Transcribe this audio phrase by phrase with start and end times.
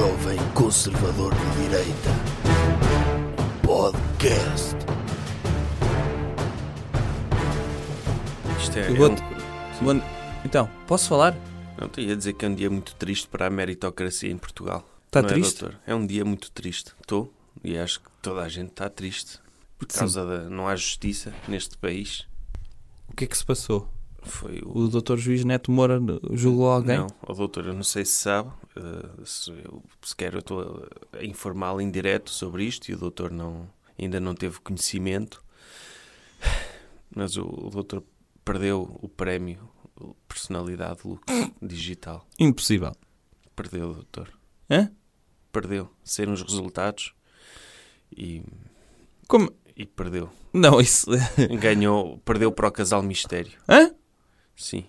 [0.00, 2.10] jovem conservador de direita.
[3.62, 4.74] Podcast.
[8.58, 9.16] Isto é, Eu é um-
[9.84, 10.02] Bom,
[10.42, 11.36] Então, posso falar?
[11.78, 14.88] Não, te ia dizer que é um dia muito triste para a meritocracia em Portugal.
[15.04, 15.60] Está é, triste?
[15.60, 15.78] doutor?
[15.86, 16.94] É um dia muito triste.
[16.98, 17.30] Estou.
[17.62, 19.38] E acho que toda a gente está triste.
[19.78, 19.98] Por Sim.
[19.98, 20.48] causa da...
[20.48, 22.26] Não há justiça neste país.
[23.06, 23.86] O que é que se passou?
[24.22, 24.88] Foi o...
[24.88, 26.00] Doutor Juiz Neto Moura
[26.32, 26.98] julgou alguém?
[26.98, 31.24] Não, o doutor, eu não sei se sabe, eh, se eu, sequer eu estou a
[31.24, 35.42] informá-lo em direto sobre isto e o doutor não, ainda não teve conhecimento,
[37.14, 38.02] mas o, o doutor
[38.44, 39.68] perdeu o prémio
[40.28, 41.22] Personalidade Lux
[41.60, 42.26] Digital.
[42.38, 42.92] Impossível.
[43.54, 44.30] Perdeu, doutor.
[44.70, 44.90] Hã?
[45.52, 45.90] Perdeu.
[46.04, 47.12] Saíram os resultados
[48.16, 48.42] e,
[49.28, 49.52] Como?
[49.76, 50.30] e perdeu.
[50.52, 51.10] Não, isso...
[51.60, 53.52] Ganhou, perdeu para o casal mistério.
[53.68, 53.94] Hã?
[54.60, 54.84] Sim.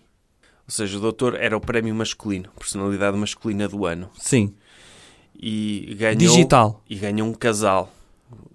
[0.67, 4.09] Ou seja, o doutor era o prémio masculino, personalidade masculina do ano.
[4.17, 4.53] Sim.
[5.33, 6.83] E ganhou, Digital.
[6.89, 7.91] E ganhou um casal.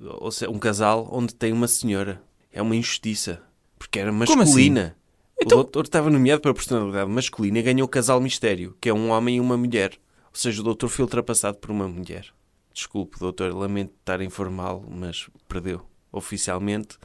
[0.00, 2.22] Ou seja, um casal onde tem uma senhora.
[2.52, 3.42] É uma injustiça.
[3.78, 4.96] Porque era Como masculina.
[5.41, 8.94] Então- O doutor estava nomeado para personalidade masculina e ganhou o casal mistério, que é
[8.94, 9.92] um homem e uma mulher.
[10.30, 12.26] Ou seja, o doutor foi ultrapassado por uma mulher.
[12.72, 15.82] Desculpe, doutor, lamento estar a informá-lo, mas perdeu.
[16.12, 16.98] Oficialmente,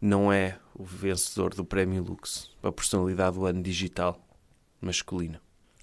[0.00, 4.20] não é o vencedor do Prémio Lux para a personalidade do ano digital
[4.80, 5.38] masculino.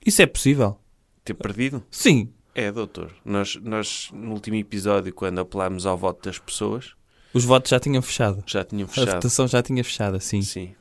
[0.05, 0.77] Isso é possível?
[1.23, 1.81] Ter perdido?
[1.89, 2.29] Sim.
[2.53, 3.11] É, doutor.
[3.23, 6.91] Nós, nós, no último episódio, quando apelámos ao voto das pessoas,
[7.33, 8.43] Os votos já tinham fechado.
[8.45, 9.13] já tinham A fechado.
[9.15, 10.41] votação já tinha fechado, sim.
[10.41, 10.75] Sim.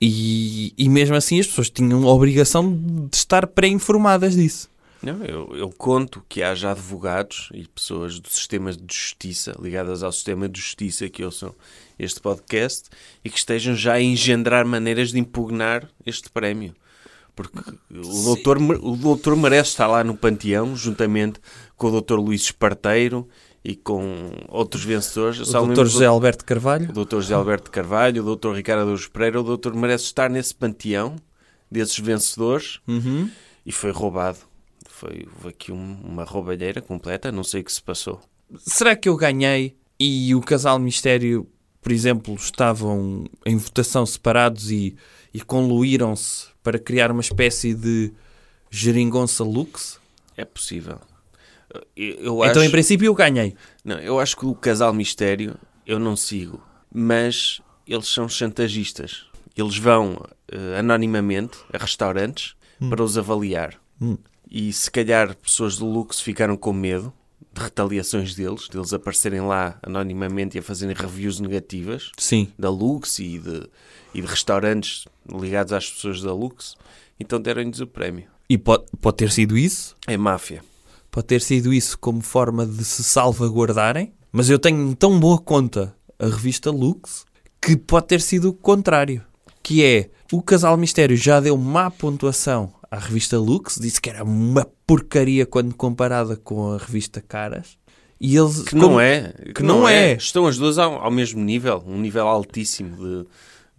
[0.00, 2.76] E, e mesmo assim as pessoas tinham a obrigação
[3.10, 4.68] de estar pré-informadas disso.
[5.02, 10.12] Não, eu, eu conto que haja advogados e pessoas do sistema de justiça, ligadas ao
[10.12, 11.54] sistema de justiça que ouçam
[11.98, 12.88] este podcast
[13.24, 16.74] e que estejam já a engendrar maneiras de impugnar este prémio.
[17.34, 17.58] Porque
[17.90, 21.38] o doutor, o doutor merece estar lá no panteão, juntamente
[21.76, 23.28] com o doutor Luís Esparteiro
[23.62, 25.40] e com outros vencedores.
[25.40, 26.88] O doutor José Alberto Carvalho.
[26.90, 27.16] o Dr.
[27.16, 28.52] José Alberto Carvalho, o Dr.
[28.54, 29.74] Ricardo Araújo Pereira, o Dr.
[29.74, 31.16] merece estar nesse panteão
[31.70, 33.28] desses vencedores Uhum.
[33.66, 34.38] e foi roubado.
[34.88, 38.18] Foi houve aqui um- uma roubalheira completa, não sei o que se passou.
[38.60, 41.46] Será que eu ganhei e o casal mistério,
[41.86, 44.96] por exemplo, estavam em votação separados e,
[45.32, 48.12] e conluíram-se para criar uma espécie de
[48.68, 50.00] geringonça lux?
[50.36, 50.98] É possível.
[51.94, 53.54] Eu, eu acho, Então, em princípio, eu ganhei.
[53.84, 56.60] não, eu acho que o casal mistério eu não sigo,
[56.92, 59.26] mas eles são chantagistas.
[59.56, 60.20] Eles vão
[60.50, 62.56] eh, anonimamente a restaurantes
[62.90, 63.74] para os avaliar.
[64.00, 64.18] Hum.
[64.50, 67.12] E se calhar pessoas do Lux ficaram com medo
[67.56, 72.52] de retaliações deles, deles aparecerem lá anonimamente e a fazerem reviews negativas Sim.
[72.58, 73.68] da Lux e de,
[74.14, 76.76] e de restaurantes ligados às pessoas da Lux,
[77.18, 78.26] então deram-lhes o prémio.
[78.48, 79.96] E pode, pode ter sido isso.
[80.06, 80.62] É máfia.
[81.10, 84.12] Pode ter sido isso como forma de se salvaguardarem.
[84.30, 87.24] Mas eu tenho tão boa conta a revista Lux
[87.60, 89.24] que pode ter sido o contrário.
[89.62, 94.22] Que é, o Casal Mistério já deu má pontuação à revista Lux, disse que era
[94.24, 97.76] uma porcaria quando comparada com a revista Caras.
[98.20, 98.62] E eles...
[98.62, 99.32] Que não é.
[99.54, 100.14] Que não é.
[100.14, 103.26] Estão as duas ao, ao mesmo nível, um nível altíssimo de,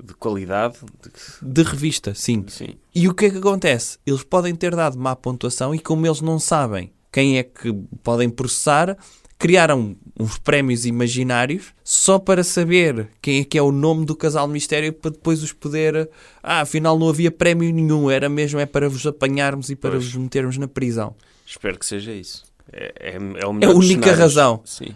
[0.07, 0.75] de qualidade.
[1.01, 2.45] de- De revista, sim.
[2.47, 2.75] sim.
[2.93, 3.97] E o que é que acontece?
[4.05, 7.73] Eles podem ter dado má pontuação e como eles não sabem quem é que
[8.03, 8.95] podem processar,
[9.37, 14.47] criaram uns prémios imaginários só para saber quem é que é o nome do casal
[14.47, 16.09] mistério para depois os poder...
[16.41, 20.05] Ah, afinal não havia prémio nenhum, era mesmo é para vos apanharmos e para Pois.
[20.05, 21.15] vos metermos na prisão.
[21.45, 22.45] Espero que seja isso.
[22.71, 23.19] É, é, é,
[23.61, 24.61] É a única razão.
[24.65, 24.95] Sim.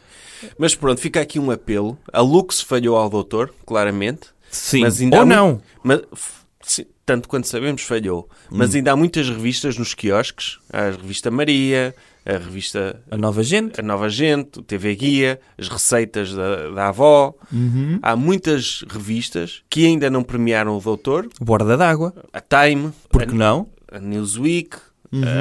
[0.58, 1.98] Mas pronto, fica aqui um apelo.
[2.12, 4.28] A Lux falhou ao doutor, claramente.
[4.50, 5.62] Sim, Mas ainda há ou não.
[5.84, 6.02] Mas,
[6.62, 8.30] sim, tanto quanto sabemos, falhou.
[8.50, 10.60] Mas ainda há muitas revistas nos quiosques.
[10.72, 11.94] Há a revista Maria,
[12.26, 13.78] a revista A nova gente.
[13.82, 17.36] A Nova Gente, o TV Guia, as receitas da, da avó.
[18.02, 21.28] Há muitas revistas que ainda não premiaram o doutor.
[21.42, 22.14] Borda d'água.
[22.32, 23.68] A Time, Porque não?
[23.92, 24.78] a, a Newsweek,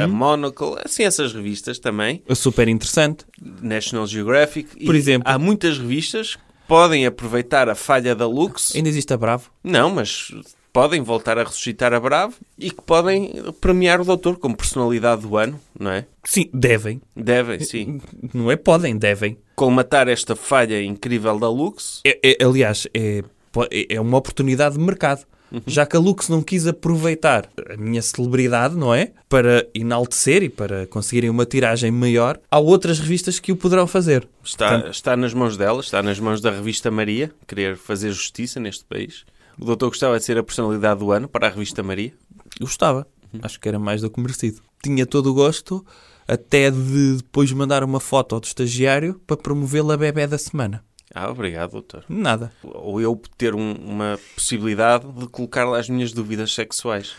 [0.03, 2.25] a Monocle, assim essas revistas também.
[2.29, 3.25] É super interessante.
[3.63, 4.85] National Geographic.
[4.85, 5.31] Por exemplo.
[5.31, 8.75] Há muitas revistas que podem aproveitar a falha da Lux.
[8.75, 9.53] Ainda existe a Bravo.
[9.63, 10.33] Não, mas
[10.73, 15.37] podem voltar a ressuscitar a Bravo e que podem premiar o doutor como personalidade do
[15.37, 16.07] ano, não é?
[16.25, 17.01] Sim, devem.
[17.17, 18.01] Devem, sim.
[18.33, 19.37] Não é podem, devem.
[19.55, 22.01] Colmatar esta falha incrível da Lux.
[22.05, 23.23] É- é- aliás, é,
[23.71, 25.25] é é uma oportunidade de mercado.
[25.67, 29.11] Já que a Lux não quis aproveitar a minha celebridade, não é?
[29.29, 34.29] Para enaltecer e para conseguirem uma tiragem maior, há outras revistas que o poderão fazer.
[34.45, 38.61] Está, Portanto- está nas mãos dela, está nas mãos da revista Maria, querer fazer justiça
[38.61, 39.25] neste país.
[39.59, 42.13] O doutor gostava de ser a personalidade do ano para a revista Maria.
[42.61, 43.07] Gostava.
[43.43, 44.61] Acho que era mais do que merecido.
[44.83, 45.85] Tinha todo o gosto
[46.27, 50.85] até de depois mandar uma foto ao estagiário para promovê-la a bebê da semana.
[51.15, 52.05] Ah, obrigado, doutor.
[52.09, 52.53] Nada.
[52.63, 57.13] Ou eu ter um- uma possibilidade de colocar lá as minhas dúvidas sexuais.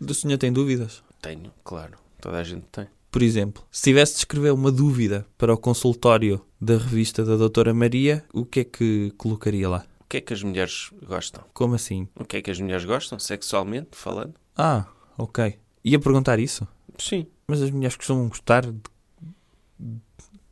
[0.00, 1.02] O senhor tem dúvidas?
[1.20, 1.92] Tenho, claro.
[2.20, 2.86] Toda a gente tem.
[3.10, 7.72] Por exemplo, se tivesse de escrever uma dúvida para o consultório da revista da Doutora
[7.72, 9.84] Maria, o que é que colocaria lá?
[10.04, 11.42] O que é que as mulheres gostam?
[11.52, 12.06] Como assim?
[12.14, 14.34] O que é que as mulheres gostam, sexualmente falando?
[14.56, 14.86] Ah,
[15.18, 15.58] ok.
[15.84, 16.66] Ia perguntar isso?
[16.98, 17.26] Sim.
[17.48, 18.80] Mas as mulheres costumam gostar de-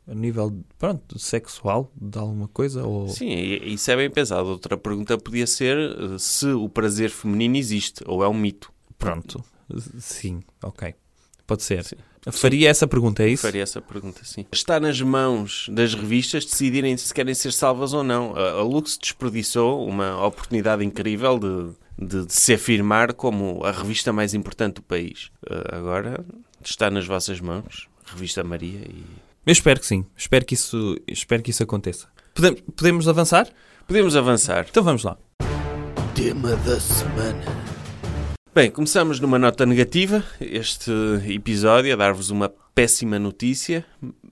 [0.05, 2.83] a nível, pronto, sexual de alguma coisa?
[2.85, 3.07] Ou...
[3.07, 3.29] Sim,
[3.63, 4.49] isso é bem pesado.
[4.49, 8.71] Outra pergunta podia ser eh, se o prazer feminino existe ou é um mito.
[8.97, 9.43] Pronto.
[9.99, 10.93] Sim, ok.
[11.47, 11.85] Pode ser.
[11.85, 11.95] Sim.
[12.31, 13.41] Faria essa pergunta, é isso?
[13.43, 14.45] Faria essa pergunta, sim.
[14.51, 18.35] Está nas mãos das revistas decidirem se querem ser salvas ou não.
[18.35, 24.33] A Lux desperdiçou uma oportunidade incrível de, de- de se afirmar como a revista mais
[24.33, 25.29] importante do país.
[25.49, 26.23] Eh, Agora
[26.63, 29.03] está nas vossas mãos, Revista Maria, e
[29.45, 30.05] Eu espero que sim.
[30.15, 32.07] Espero que isso, espero que isso aconteça.
[32.33, 33.47] Podemos, podemos avançar?
[33.85, 34.65] podemos avançar.
[34.69, 35.17] Então vamos lá.
[36.15, 37.72] Tema da semana.
[38.55, 40.91] Bem, começamos numa nota negativa este
[41.27, 43.83] episódio, a dar-vos uma péssima notícia,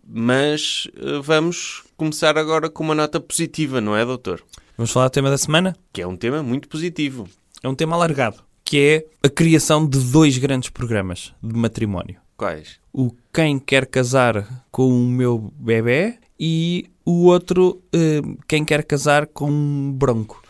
[0.08, 4.44] mas eh, vamos começar agora com uma nota positiva, não é, doutor?
[4.78, 5.76] Vamos falar do tema da semana?
[5.92, 7.28] Que é um tema muito positivo.
[7.64, 12.18] É um tema alargado, que é a criação de dois grandes programas de matrimónio.
[12.38, 12.80] Quais?
[12.94, 19.26] O Quem Quer Casar com o Meu Bebé e o outro eh, Quem Quer Casar
[19.26, 20.41] com um Bronco.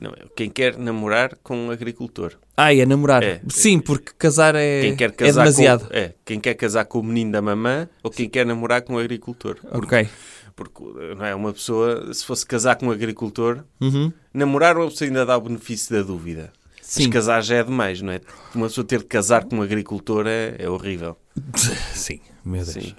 [0.00, 2.34] Não, é quem quer namorar com um agricultor.
[2.56, 3.22] Ah, é namorar.
[3.22, 3.40] É.
[3.48, 5.88] Sim, porque casar é, Quem quer é casar demasiado.
[5.88, 8.94] Com, é, quem quer casar com o menino da mamã ou quem quer namorar com
[8.94, 9.56] um agricultor.
[9.72, 10.08] Ok.
[10.54, 10.82] Porque
[11.16, 14.12] não é uma pessoa, se fosse casar com um agricultor, Uhum.
[14.34, 16.52] namorar uma pessoa ainda dá o benefício da dúvida.
[16.82, 17.04] Sim.
[17.04, 18.20] Mas casar já é demais, não é?
[18.54, 21.16] Uma pessoa ter de casar com um agricultor é, é horrível.
[21.92, 22.72] Sim, meu Deus.
[22.72, 22.94] Sim.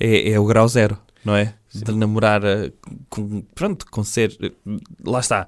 [0.00, 1.54] É, é o grau zero, não é?
[1.74, 2.72] De namorar eh,
[3.10, 3.42] com.
[3.54, 4.34] Pronto, com ser.
[4.42, 4.50] eh,
[5.04, 5.46] Lá está.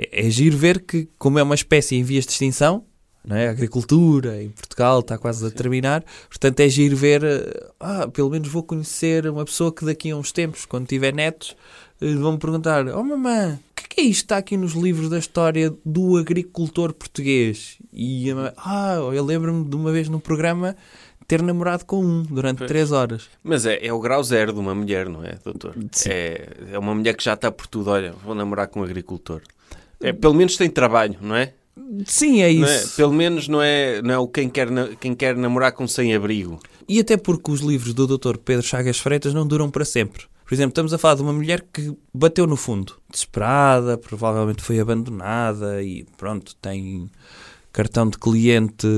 [0.00, 2.84] É, é giro ver que, como é uma espécie em vias de extinção,
[3.28, 3.48] é?
[3.48, 7.22] A agricultura em Portugal está quase a terminar, portanto é giro ver.
[7.22, 11.12] eh, Ah, pelo menos vou conhecer uma pessoa que daqui a uns tempos, quando tiver
[11.12, 11.54] netos,
[12.00, 14.72] eh, vão-me perguntar: Oh mamãe, o que é que é isto que está aqui nos
[14.72, 17.76] livros da história do agricultor português?
[17.92, 20.74] E a mamãe, ah, eu lembro-me de uma vez num programa
[21.28, 22.68] ter namorado com um durante Pois.
[22.68, 23.28] três horas.
[23.44, 25.76] Mas é, é o grau zero de uma mulher, não é, doutor?
[25.92, 26.08] Sim.
[26.10, 27.90] É, é uma mulher que já está por tudo.
[27.90, 29.42] Olha, vou namorar com um agricultor.
[30.00, 31.52] É, pelo menos tem trabalho, não é?
[32.06, 32.50] Sim, é é?
[32.50, 32.96] isso.
[32.96, 34.68] Pelo menos não é, não é o quem quer,
[34.98, 36.60] quem quer namorar com sem-abrigo.
[36.88, 38.36] E até porque os livros do Dr.
[38.38, 40.24] Pedro Chagas Freitas não duram para sempre.
[40.44, 44.80] Por exemplo, estamos a falar de uma mulher que bateu no fundo, desesperada, provavelmente foi
[44.80, 47.08] abandonada e pronto, tem
[47.72, 48.88] cartão de cliente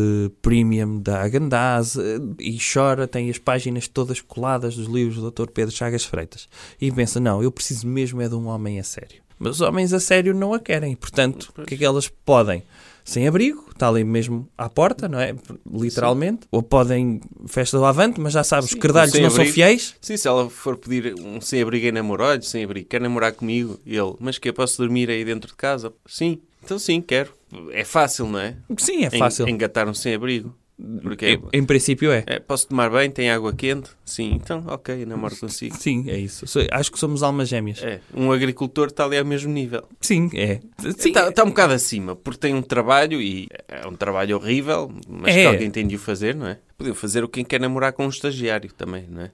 [0.40, 5.50] premium da Agandaz eh, e chora, tem as páginas todas coladas dos livros do Dr.
[5.52, 6.48] Pedro Chagas Freitas.
[6.81, 9.22] E pensa, não, eu preciso mesmo é de um homem a sério.
[9.43, 12.62] Mas os homens a sério não a querem, portanto, o que é que elas podem?
[13.05, 15.35] Sem abrigo, está ali mesmo à porta, não é?
[15.69, 16.47] Literalmente.
[16.53, 19.94] Ou podem festa do avante, mas já sabes, Sim, os cardalhos não são fiéis.
[20.00, 23.81] Sim, se ela for pedir um sem-abrigo em namoro, olha, sem-abrigo, quer namorar comigo?
[23.85, 25.93] E ele, mas que eu posso dormir aí dentro de casa?
[26.06, 27.33] Sim, então sim, quero.
[27.73, 28.56] É fácil, não é?
[28.79, 29.49] Sim, é fácil.
[29.49, 30.55] En- Engatar um sem-abrigo.
[31.02, 32.25] Porque Em, em princípio é.
[32.26, 33.91] é, posso tomar bem, tem água quente?
[34.05, 35.77] Sim, então ok, namoro consigo.
[35.77, 36.46] Sim, é isso.
[36.46, 37.82] So- Acho que somos almas gêmeas.
[37.82, 39.84] É, um agricultor está ali ao mesmo nível.
[40.01, 40.60] Sim, é.
[40.98, 44.91] Sim, Está, está um bocado acima, porque tem um trabalho e é um trabalho horrível,
[45.08, 45.43] mas É.
[45.43, 46.58] que alguém tem de o fazer, não é?
[46.77, 49.31] Podiam fazer o quem quer namorar com um estagiário também, não é?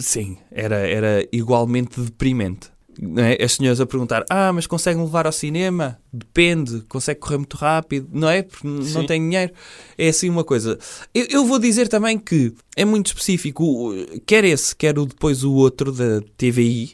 [0.00, 2.71] sim era, era igualmente deprimente.
[3.16, 3.42] É?
[3.42, 5.98] As senhoras a perguntar: Ah, mas consegue-me levar ao cinema?
[6.12, 8.42] Depende, consegue correr muito rápido, não é?
[8.42, 9.06] Porque n- não Sim.
[9.06, 9.52] tem dinheiro.
[9.96, 10.78] É assim uma coisa.
[11.14, 13.92] Eu, eu vou dizer também que é muito específico,
[14.26, 16.92] quer esse, quer o, depois o outro da TVI.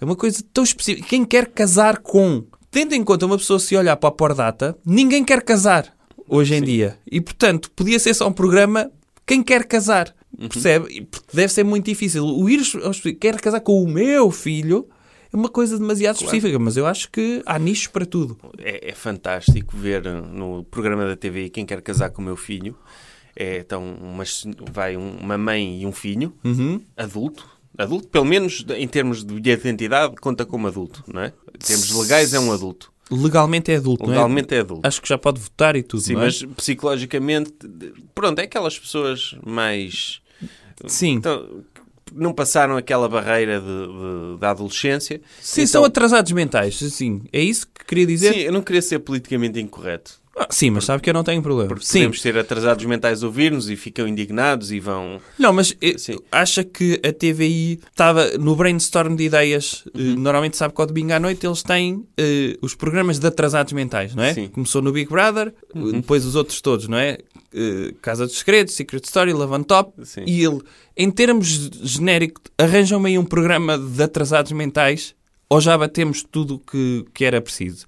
[0.00, 1.06] É uma coisa tão específica.
[1.08, 2.44] Quem quer casar com.
[2.70, 5.92] Tendo em conta uma pessoa se olhar para a Pordata, ninguém quer casar
[6.28, 6.64] hoje em Sim.
[6.64, 6.98] dia.
[7.10, 8.90] E portanto, podia ser só um programa
[9.26, 10.14] quem quer casar.
[10.48, 10.86] Percebe?
[10.92, 12.24] E Porque deve ser muito difícil.
[12.24, 14.88] O ir aos- quer casar com o meu filho
[15.32, 16.26] uma coisa demasiado Claro.
[16.34, 18.36] específica, mas eu acho que há nichos para tudo.
[18.58, 22.76] É, é fantástico ver no programa da TV quem quer casar com o meu filho.
[23.36, 26.80] É, então, umas- vai um- uma mãe e um filho, Uhum.
[26.96, 27.48] adulto.
[27.78, 31.32] Adulto, pelo menos em termos de identidade, conta como adulto, não é?
[31.54, 32.92] Em termos legais, é um adulto.
[33.10, 34.08] Legalmente é adulto, é?
[34.08, 34.86] Legalmente é adulto.
[34.86, 36.16] Acho que já pode votar e tudo, Sim, é?
[36.16, 37.52] mas psicologicamente,
[38.14, 40.20] pronto, é aquelas pessoas mais.
[40.86, 41.14] Sim.
[41.14, 41.62] Então,
[42.14, 45.20] não passaram aquela barreira de, de- da adolescência.
[45.40, 47.22] Sim, Então- são atrasados mentais, sim.
[47.32, 48.32] É isso que queria dizer?
[48.34, 50.20] Sim, eu não queria ser politicamente incorreto.
[50.42, 51.68] Ah, sim, mas sabe que eu não tenho problema.
[51.68, 51.98] Porque Sim.
[51.98, 55.20] podemos ter atrasados mentais a ouvir-nos e ficam indignados e vão.
[55.38, 56.16] Não, mas eh, Sim.
[56.32, 59.84] acha que a TVI estava no brainstorm de ideias?
[59.94, 60.14] eh, Uhum.
[60.16, 64.14] Normalmente sabe que ao domingo à noite eles têm eh, os programas de atrasados mentais,
[64.14, 64.32] não é?
[64.32, 64.44] Sim.
[64.44, 64.48] Uhum.
[64.48, 67.18] Começou no Big Brother, eh, depois os outros todos, não é?
[67.52, 69.92] Eh, Casa dos Segredos, Secret Story, Love on Top.
[70.06, 70.22] Sim.
[70.26, 70.60] E ele,
[70.96, 75.14] em termos genérico, arranjam-me aí um programa de atrasados mentais
[75.50, 77.84] ou já batemos tudo o que, que era preciso?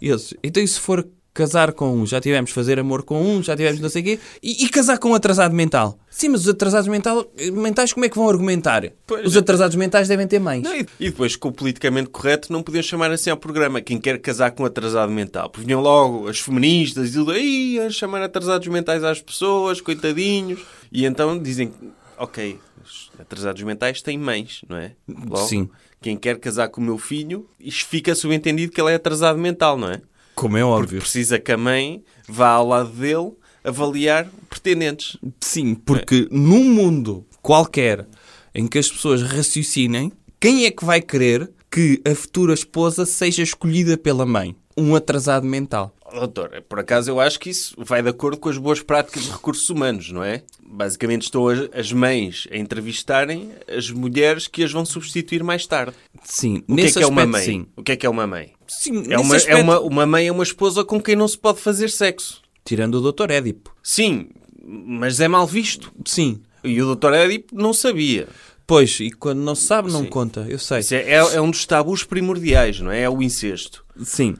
[0.00, 1.04] Eles, então e se for
[1.36, 4.18] casar com um, já tivemos fazer amor com um, já tivemos não sei o quê,
[4.42, 5.98] e, e casar com um atrasado mental?
[6.08, 8.90] Sim, mas os atrasados mental, mentais como é que vão argumentar?
[9.06, 9.40] Pois os é.
[9.40, 10.62] atrasados mentais devem ter mães.
[10.62, 13.98] Não, e e depois, com o politicamente correto, não podiam chamar assim ao programa quem
[13.98, 15.50] quer casar com atrasado mental.
[15.50, 20.60] Porque vinham logo as feministas e aí a chamar atrasados mentais às pessoas, coitadinhos.
[20.90, 21.72] E então dizem,
[22.16, 24.92] ok, os atrasados mentais têm mães, não é?
[25.08, 25.68] Logo, Sim.
[26.00, 29.76] Quem quer casar com o meu filho, isto fica subentendido que ele é atrasado mental,
[29.76, 30.00] não é?
[30.36, 31.00] Como é Porque óbvio.
[31.00, 33.32] precisa que a mãe vá ao lado dele
[33.64, 35.16] avaliar pretendentes.
[35.40, 38.06] Sim, porque num mundo qualquer
[38.54, 43.42] em que as pessoas raciocinem, quem é que vai querer que a futura esposa seja
[43.42, 44.54] escolhida pela mãe?
[44.76, 45.94] Um atrasado mental.
[46.04, 49.24] Oh, Doutor, por acaso eu acho que isso vai de acordo com as boas práticas
[49.24, 50.42] de recursos humanos, não é?
[50.64, 55.96] Basicamente estão as, mães a entrevistarem as mulheres que as vão substituir mais tarde.
[56.22, 57.44] Sim, O que é que é uma mãe?
[57.44, 57.66] sim.
[57.74, 58.52] O que é que é uma mãe?
[58.68, 61.38] Sim, É uma, é aspecto- uma, uma mãe é uma esposa com quem não se
[61.38, 62.40] pode fazer sexo.
[62.64, 63.30] Tirando o Dr.
[63.30, 63.74] Édipo.
[63.82, 64.28] Sim,
[64.64, 65.92] mas é mal visto.
[66.04, 66.40] Sim.
[66.64, 67.12] E o Dr.
[67.14, 68.26] Édipo não sabia.
[68.66, 70.08] Pois, e quando não se sabe, não Sim.
[70.08, 70.44] conta.
[70.48, 70.80] Eu sei.
[70.80, 73.02] Isso é, é- é um dos tabus primordiais, não é?
[73.02, 73.84] É o incesto.
[74.02, 74.34] Sim.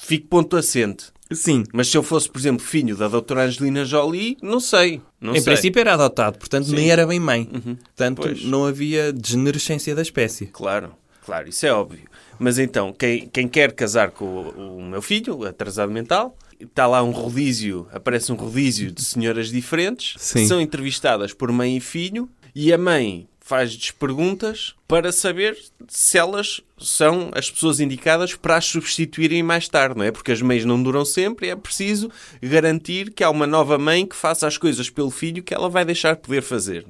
[0.00, 1.04] Fico ponto assente.
[1.30, 1.62] Sim.
[1.72, 5.00] Mas se eu fosse, por exemplo, filho da doutora Angelina Jolie, não sei.
[5.20, 5.52] Não em sei.
[5.52, 7.44] princípio era adotado, portanto nem era bem mãe.
[7.44, 8.42] Portanto, Pois.
[8.44, 10.46] não havia degenerescência da espécie.
[10.46, 10.90] Claro,
[11.24, 12.08] claro, isso é óbvio.
[12.38, 17.02] Mas então, quem, quem quer casar com o, o meu filho, atrasado mental, está lá
[17.02, 20.46] um rodízio, aparece um rodízio de senhoras diferentes, Sim.
[20.46, 25.56] são entrevistadas por mãe e filho, e a mãe faz-lhes perguntas para saber
[25.88, 30.12] se elas são as pessoas indicadas para as substituírem mais tarde, não é?
[30.12, 32.10] Porque as mães não duram sempre e é preciso
[32.42, 35.82] garantir que há uma nova mãe que faça as coisas pelo filho que ela vai
[35.82, 36.84] deixar de poder fazer.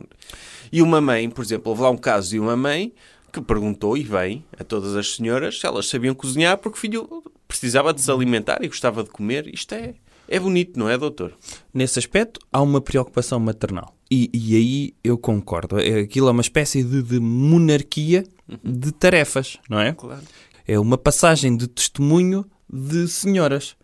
[0.73, 2.93] E uma mãe, por exemplo, houve lá um caso de uma mãe
[3.33, 7.23] que perguntou, e bem, a todas as senhoras se elas sabiam cozinhar porque o filho
[7.47, 9.53] precisava de se alimentar e gostava de comer.
[9.53, 9.95] Isto é,
[10.29, 11.35] é bonito, não é, doutor?
[11.73, 13.95] Nesse aspecto, há uma preocupação maternal.
[14.11, 15.79] E, e aí eu concordo.
[15.79, 18.25] É- Aquilo é uma espécie de, de monarquia
[18.65, 19.93] de tarefas, não é?
[19.93, 20.23] Claro.
[20.67, 23.77] É uma passagem de testemunho de senhoras.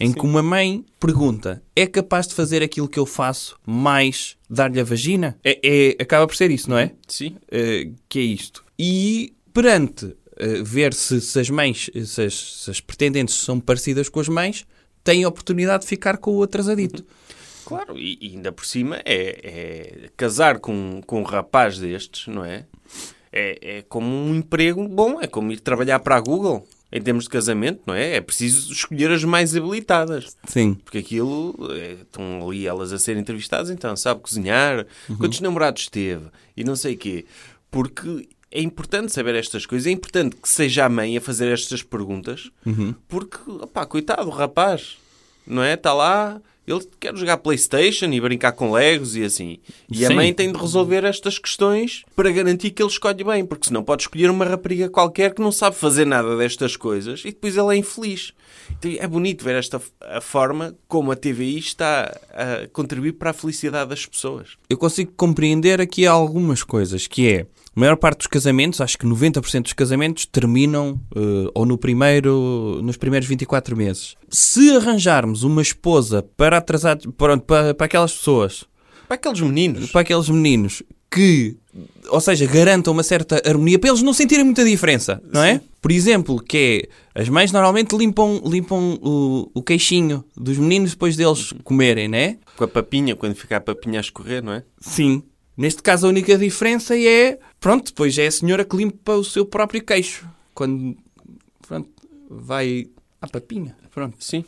[0.00, 4.80] Em que uma mãe pergunta: é capaz de fazer aquilo que eu faço mais dar-lhe
[4.80, 5.38] a vagina?
[5.44, 6.92] É, é- acaba por ser isso, não é?
[7.06, 7.36] Sim.
[7.50, 8.64] Eh, que é isto.
[8.84, 14.08] E perante eh, ver se, se as mães, se as, se as pretendentes são parecidas
[14.08, 14.66] com as mães,
[15.04, 17.06] têm a oportunidade de ficar com o atrasadito.
[17.64, 19.38] Claro, e, e ainda por cima é,
[20.04, 22.66] é casar com, com um rapaz destes, não é?
[23.32, 23.58] é?
[23.78, 27.30] É como um emprego bom, é como ir trabalhar para a Google em termos de
[27.30, 28.16] casamento, não é?
[28.16, 30.36] É preciso escolher as mais habilitadas.
[30.48, 30.74] Sim.
[30.74, 34.84] Porque aquilo, é, estão ali elas a ser entrevistadas, então, sabe cozinhar,
[35.18, 37.24] quantos namorados teve e não sei o quê.
[37.70, 41.82] Porque é importante saber estas coisas, é importante que seja a mãe a fazer estas
[41.82, 42.50] perguntas,
[43.08, 44.98] porque, opá, coitado, o rapaz,
[45.46, 45.74] não é?
[45.74, 49.58] Está lá, ele quer jogar Playstation e brincar com Legos e assim.
[49.90, 50.14] E a Sim.
[50.14, 54.02] mãe tem de resolver estas questões para garantir que ele escolhe bem, porque senão pode
[54.02, 57.78] escolher uma rapariga qualquer que não sabe fazer nada destas coisas e depois ele é
[57.78, 58.32] infeliz.
[58.70, 63.34] Então é bonito ver esta a forma como a TVI está a contribuir para a
[63.34, 64.50] felicidade das pessoas.
[64.70, 69.06] Eu consigo compreender aqui algumas coisas, que é, a maior parte dos casamentos, acho que
[69.06, 74.14] 90% dos casamentos terminam eh, ou no primeiro, nos primeiros 24 meses.
[74.28, 78.64] Se arranjarmos uma esposa para atrasar, pronto, para, para aquelas pessoas,
[79.08, 79.90] Para aqueles meninos.
[79.90, 81.56] para aqueles meninos que,
[82.08, 85.60] ou seja, garantam uma certa harmonia para eles não sentirem muita diferença, não é?
[85.80, 91.14] Por exemplo, que é, as mães normalmente limpam, limpam o, o queixinho dos meninos depois
[91.16, 92.36] deles comerem, não é?
[92.56, 94.62] Com a papinha, quando fica a papinha a escorrer, não é?
[94.80, 95.22] Sim.
[95.56, 97.38] Neste caso, a única diferença é.
[97.60, 100.26] Pronto, depois é a senhora que limpa o seu próprio queixo.
[100.54, 100.96] Quando.
[101.66, 101.88] Pronto,
[102.28, 102.86] vai
[103.20, 103.76] à papinha.
[103.92, 104.16] Pronto.
[104.18, 104.44] Sim.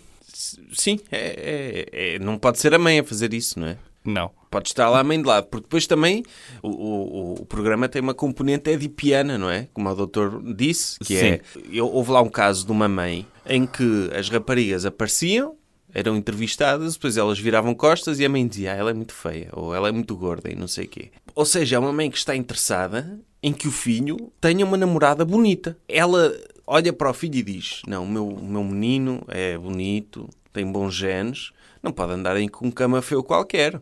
[0.72, 3.78] Sim, é, é- é- não pode ser a mãe a fazer isso, não é?
[4.04, 4.30] Não.
[4.50, 6.22] Pode estar lá a mãe de lado, porque depois também
[6.62, 9.68] o, o- o programa tem uma componente edipiana, não é?
[9.72, 11.40] Como o doutor disse, que é...
[11.72, 15.56] Eu, houve lá um caso de uma mãe em que as raparigas apareciam,
[15.94, 19.48] eram entrevistadas, depois elas viravam costas e a mãe dizia, ah, ela é muito feia,
[19.52, 21.10] ou ela é muito gorda e não sei o quê.
[21.34, 25.24] Ou seja, é uma mãe que está interessada em que o filho tenha uma namorada
[25.24, 25.78] bonita.
[25.88, 26.36] Ela
[26.66, 30.70] olha para o filho e diz, não, o meu, o meu menino é bonito, tem
[30.70, 33.80] bons genes, não pode andar em com um camafeu qualquer.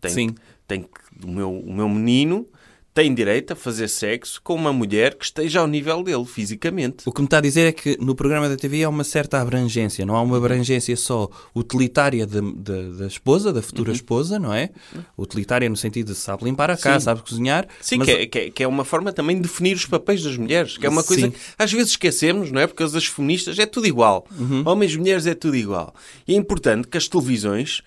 [0.00, 0.34] Tem, Sim.
[0.68, 2.46] Tem que, o, meu, o meu menino
[2.96, 7.02] tem direito a fazer sexo com uma mulher que esteja ao nível dele, fisicamente.
[7.04, 9.38] O que me está a dizer é que no programa da TV há uma certa
[9.38, 13.62] abrangência, não há uma abrangência só utilitária da, da, da esposa, da Uhum.
[13.62, 14.70] futura esposa, não é?
[15.18, 17.04] Utilitária no sentido de sabe limpar a casa, Sim.
[17.04, 17.68] sabe cozinhar.
[17.82, 20.22] Sim, mas que, é, que, é, que é uma forma também de definir os papéis
[20.22, 21.32] das mulheres, que é uma coisa Sim.
[21.32, 22.66] que às vezes esquecemos, não é?
[22.66, 24.26] Porque as feministas é tudo igual.
[24.38, 24.62] Uhum.
[24.64, 25.94] Homens e mulheres é tudo igual.
[26.26, 27.82] E é importante que as televisões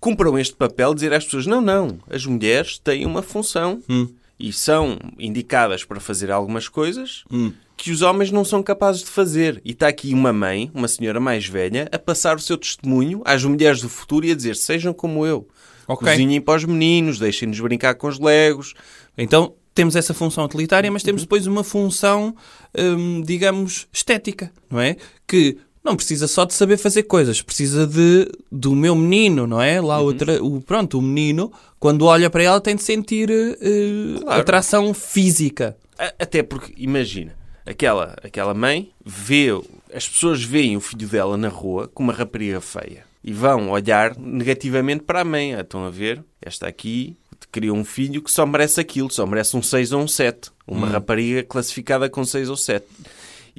[0.00, 4.08] cumpram este papel de dizer às pessoas: não, não, as mulheres têm uma função Hum.
[4.38, 7.52] E são indicadas para fazer algumas coisas Hum.
[7.76, 9.60] que os homens não são capazes de fazer.
[9.64, 13.44] E está aqui uma mãe, uma senhora mais velha, a passar o seu testemunho às
[13.44, 15.48] mulheres do futuro e a dizer: sejam como eu.
[15.86, 16.06] Ok.
[16.08, 18.74] Cozinhem para os meninos, deixem-nos brincar com os legos.
[19.16, 22.34] Então temos essa função utilitária, mas temos depois uma função,
[22.76, 24.96] hum, digamos, estética, não é?
[25.26, 29.80] Que não precisa só de saber fazer coisas, precisa de do meu menino, não é?
[29.80, 34.40] Lá outra, o, pronto, o menino, quando olha para ela, tem de sentir eh, Claro.
[34.40, 35.76] atração física.
[36.18, 37.34] Até porque, imagina,
[37.66, 39.48] aquela, aquela mãe vê,
[39.92, 44.16] as pessoas veem o filho dela na rua com uma rapariga feia e vão olhar
[44.16, 45.54] negativamente para a mãe.
[45.54, 46.22] Ah, Estão a ver?
[46.40, 47.16] Esta aqui
[47.50, 50.50] criou um filho que só merece aquilo, só merece um 6 ou um 7.
[50.66, 52.84] Uma rapariga classificada com 6 ou 7.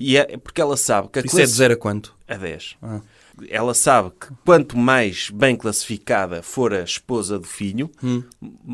[0.01, 2.15] E é porque ela sabe que a Isso é de classi- zero a quanto?
[2.25, 2.77] a 10.
[2.81, 3.01] Ah.
[3.49, 8.23] Ela sabe que quanto mais bem classificada for a esposa do filho, Hum.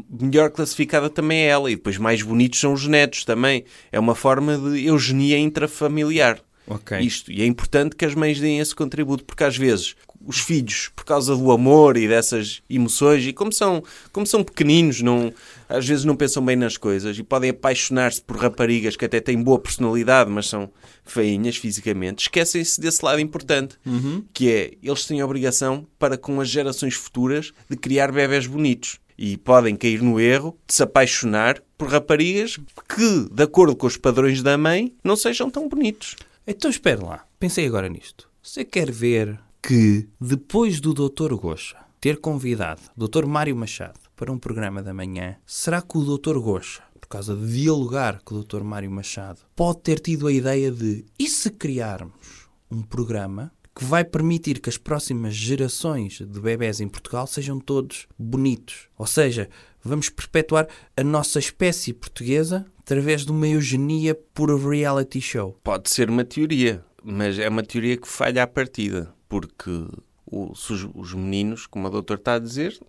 [0.10, 1.72] melhor classificada também é ela.
[1.72, 3.66] E depois mais bonitos são os netos também.
[3.92, 6.40] É uma forma de eugenia intrafamiliar.
[6.68, 7.00] Ok.
[7.00, 7.32] Isto.
[7.32, 11.06] E é importante que as mães deem esse contributo, porque às vezes os filhos, por
[11.06, 15.32] causa do amor e dessas emoções, e como são, como são pequeninos, não,
[15.68, 19.42] às vezes não pensam bem nas coisas e podem apaixonar-se por raparigas que até têm
[19.42, 20.72] boa personalidade, mas são
[21.04, 23.78] feinhas fisicamente, esquecem-se desse lado importante,
[24.34, 29.00] que é eles têm a obrigação para com as gerações futuras de criar bebés bonitos.
[29.18, 32.58] E podem cair no erro de se apaixonar por raparigas
[32.94, 36.18] que, de acordo com os padrões da mãe, não sejam tão bonitos.
[36.46, 38.30] Então espera lá, pensei agora nisto.
[38.44, 41.34] Você quer ver que depois do Dr.
[41.36, 43.26] Goxa ter convidado o Dr.
[43.26, 46.40] Mário Machado para um programa da manhã, será que o Dr.
[46.40, 48.64] Goxa, por causa de dialogar com o Dr.
[48.64, 54.06] Mário Machado, pode ter tido a ideia de e se criarmos um programa que vai
[54.06, 58.88] permitir que as próximas gerações de bebés em Portugal sejam todos bonitos?
[58.98, 59.50] Ou seja,
[59.84, 65.60] vamos perpetuar a nossa espécie portuguesa através de uma eugenia por reality show.
[65.64, 69.88] Pode ser uma teoria, mas é uma teoria que falha à partida, porque
[70.26, 72.80] os, os meninos, como o doutor está a dizer,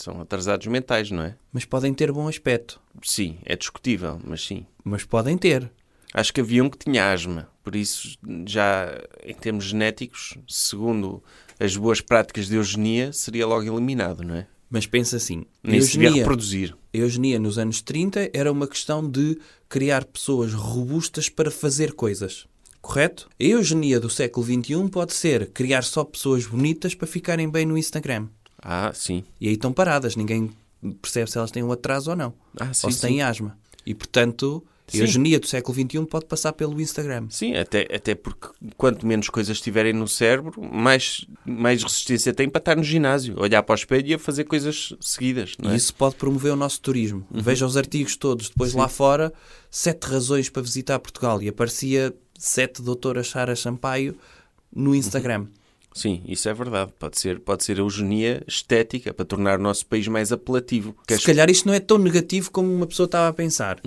[0.00, 1.36] são atrasados mentais, não é?
[1.52, 2.80] Mas podem ter bom aspecto.
[3.02, 4.66] Sim, é discutível, mas sim.
[4.84, 5.70] Mas podem ter.
[6.14, 11.22] Acho que havia um que tinha asma, por isso, já em termos genéticos, segundo
[11.60, 14.46] as boas práticas de eugenia, seria logo eliminado, não é?
[14.70, 16.76] Mas pensa assim: Nem se eugenia, reproduzir.
[16.94, 22.46] a eugenia nos anos 30 era uma questão de criar pessoas robustas para fazer coisas.
[22.80, 23.28] Correto?
[23.40, 27.76] A eugenia do século XXI pode ser criar só pessoas bonitas para ficarem bem no
[27.76, 28.28] Instagram.
[28.62, 29.24] Ah, sim.
[29.40, 30.50] E aí estão paradas, ninguém
[31.00, 32.34] percebe se elas têm um atraso ou não.
[32.58, 33.06] Ah, sim, ou se sim.
[33.06, 33.56] têm asma.
[33.86, 35.00] E portanto, a Sim.
[35.00, 37.26] eugenia do século XXI pode passar pelo Instagram.
[37.28, 42.58] Sim, até, até porque quanto menos coisas tiverem no cérebro, mais, mais resistência tem para
[42.58, 45.56] estar no ginásio, olhar para o espelho e a fazer coisas seguidas.
[45.58, 45.76] Não E é?
[45.76, 47.26] isso pode promover o nosso turismo.
[47.30, 48.48] Veja os artigos todos.
[48.48, 49.32] Depois lá fora,
[49.70, 51.42] sete razões para visitar Portugal.
[51.42, 54.16] E aparecia sete doutoras Sara Sampaio
[54.74, 55.46] no Instagram.
[55.94, 56.92] Sim, isso é verdade.
[56.98, 60.94] Pode ser, pode ser eugenia estética para tornar o nosso país mais apelativo.
[61.08, 63.80] Se as- calhar isto não é tão negativo como uma pessoa estava a pensar.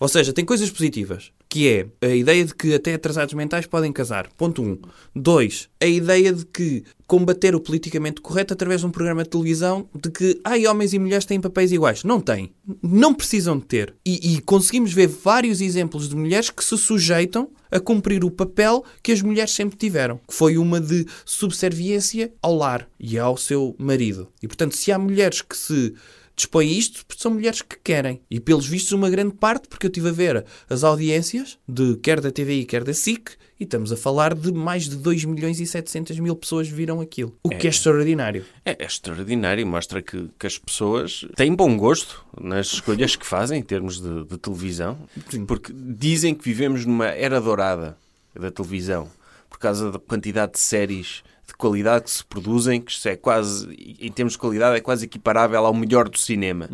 [0.00, 1.32] Ou seja, tem coisas positivas.
[1.48, 4.28] Que é a ideia de que até atrasados mentais podem casar.
[4.36, 4.66] Ponto 1.
[4.66, 4.78] Um.
[5.14, 9.88] Dois, a ideia de que combater o politicamente correto através de um programa de televisão
[9.94, 12.04] de que ai, homens e mulheres têm papéis iguais.
[12.04, 12.52] Não têm.
[12.82, 13.94] Não precisam de ter.
[14.04, 18.84] E, e conseguimos ver vários exemplos de mulheres que se sujeitam a cumprir o papel
[19.02, 20.20] que as mulheres sempre tiveram.
[20.28, 24.28] Que foi uma de subserviência ao lar e ao seu marido.
[24.42, 25.94] E portanto, se há mulheres que se
[26.38, 28.20] dispõem a isto, porque são mulheres que querem.
[28.30, 32.20] E pelos vistos, uma grande parte, porque eu estive a ver as audiências, de quer
[32.20, 35.66] da TVI, quer da SIC, e estamos a falar de mais de 2 milhões e
[35.66, 37.36] 700 mil pessoas viram aquilo.
[37.42, 38.44] O que é extraordinário.
[38.64, 43.58] É, é extraordinário mostra que, que as pessoas têm bom gosto nas escolhas que fazem
[43.58, 44.96] em termos de, de televisão,
[45.28, 45.44] Sim.
[45.44, 47.98] porque dizem que vivemos numa era dourada
[48.38, 49.10] da televisão
[49.50, 53.66] por causa da quantidade de séries de qualidade que se produzem, que isto é quase,
[53.98, 56.68] em termos de qualidade, é quase equiparável ao melhor do cinema.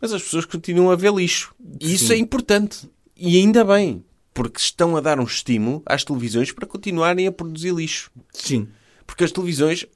[0.00, 1.54] Mas as pessoas continuam a ver lixo.
[1.80, 2.12] E isso Sim.
[2.12, 2.88] é importante.
[3.16, 4.04] E ainda bem,
[4.34, 8.10] porque estão a dar um estímulo às televisões para continuarem a produzir lixo.
[8.32, 8.68] Sim.
[9.06, 9.86] Porque as televisões,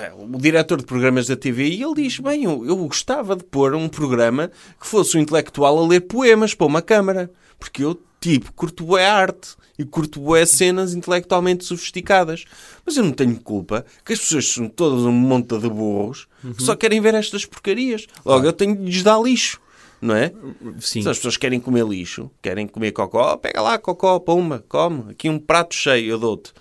[0.00, 3.74] é, o diretor de programas da TVI, ele diz, bem, eu, eu gostava de pôr
[3.74, 7.30] um programa que fosse um intelectual a ler poemas para uma câmara.
[7.58, 12.44] Porque eu, tipo, curto bué arte e curto bué cenas intelectualmente sofisticadas.
[12.84, 16.62] Mas eu não tenho culpa que as pessoas são todas um monte de burros que
[16.62, 18.06] só querem ver estas porcarias.
[18.24, 19.60] Logo, eu tenho de lhes dar lixo.
[20.00, 20.32] Não é?
[20.80, 21.00] Sim.
[21.00, 25.10] Se as pessoas querem comer lixo, querem comer cocó, pega lá cocó, pumba, come.
[25.10, 26.52] Aqui um prato cheio, eu dou-te.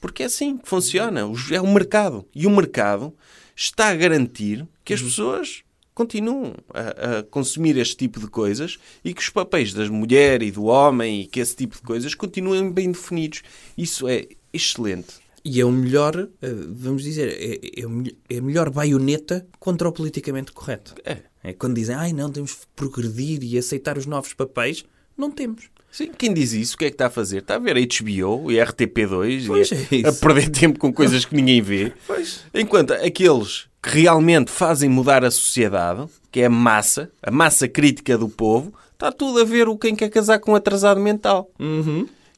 [0.00, 1.20] Porque é assim que funciona.
[1.50, 2.24] É o mercado.
[2.32, 3.12] E o mercado
[3.56, 9.12] está a garantir que as pessoas continuam a, a consumir este tipo de coisas e
[9.12, 12.70] que os papéis da mulher e do homem e que esse tipo de coisas continuem
[12.70, 13.42] bem definidos.
[13.76, 15.22] Isso é excelente.
[15.44, 19.92] E é o melhor, eh, vamos dizer, é, é, é a melhor baioneta contra o
[19.92, 20.94] politicamente correto.
[21.04, 21.18] É.
[21.42, 24.84] É quando dizem, ai não, temos de progredir e aceitar os novos papéis.
[25.16, 25.68] Não temos.
[25.90, 27.38] Sim, quem diz isso, o que é que está a fazer?
[27.38, 30.78] Está a ver a HBO e a RTP2 Pois e é a, a perder tempo
[30.78, 31.92] com coisas que ninguém vê.
[32.54, 38.16] Enquanto aqueles que realmente fazem mudar a sociedade, que é a massa, a massa crítica
[38.16, 41.50] do povo, está tudo a ver o quem quer casar com um atrasado mental.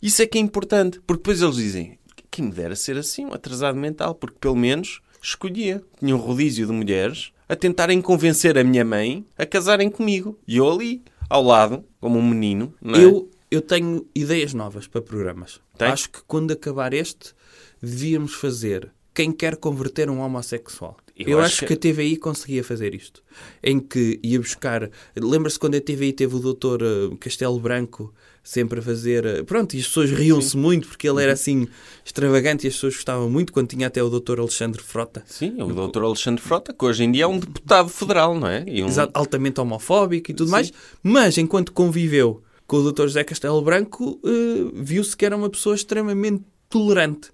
[0.00, 1.98] Isso é que é importante, porque depois eles dizem
[2.30, 5.82] que me dera ser assim, um atrasado mental, porque pelo menos escolhia.
[5.98, 10.38] Tinha um rodízio de mulheres a tentarem convencer a minha mãe a casarem comigo.
[10.46, 13.04] E eu ali, ao lado, como um menino, é?
[13.04, 15.60] Eu, eu tenho ideias novas para programas.
[15.76, 15.88] Tem?
[15.88, 17.34] Acho que quando acabar este,
[17.80, 20.96] devíamos fazer quem quer converter um homossexual.
[21.16, 21.88] Eu Eu, acho que- que...
[21.88, 23.22] a TVI conseguia fazer isto.
[23.62, 24.90] Em que ia buscar.
[25.16, 29.24] Lembra-se quando a TVI teve o doutor eh, Castelo Branco sempre a fazer.
[29.24, 31.34] eh, Pronto, e as pessoas riam-se muito porque ele era Uhum.
[31.34, 31.68] assim
[32.04, 35.22] extravagante e as pessoas gostavam muito quando tinha até o doutor Alexandre Frota.
[35.26, 36.02] Sim, o Dr.
[36.02, 38.64] Alexandre Frota, que hoje em dia é um deputado federal, não é?
[38.66, 38.86] Um...
[38.88, 40.72] Exato, altamente homofóbico e tudo mais,
[41.02, 43.02] mas enquanto conviveu com o Dr.
[43.02, 47.30] José Castelo Branco, eh, viu-se que era uma pessoa extremamente tolerante.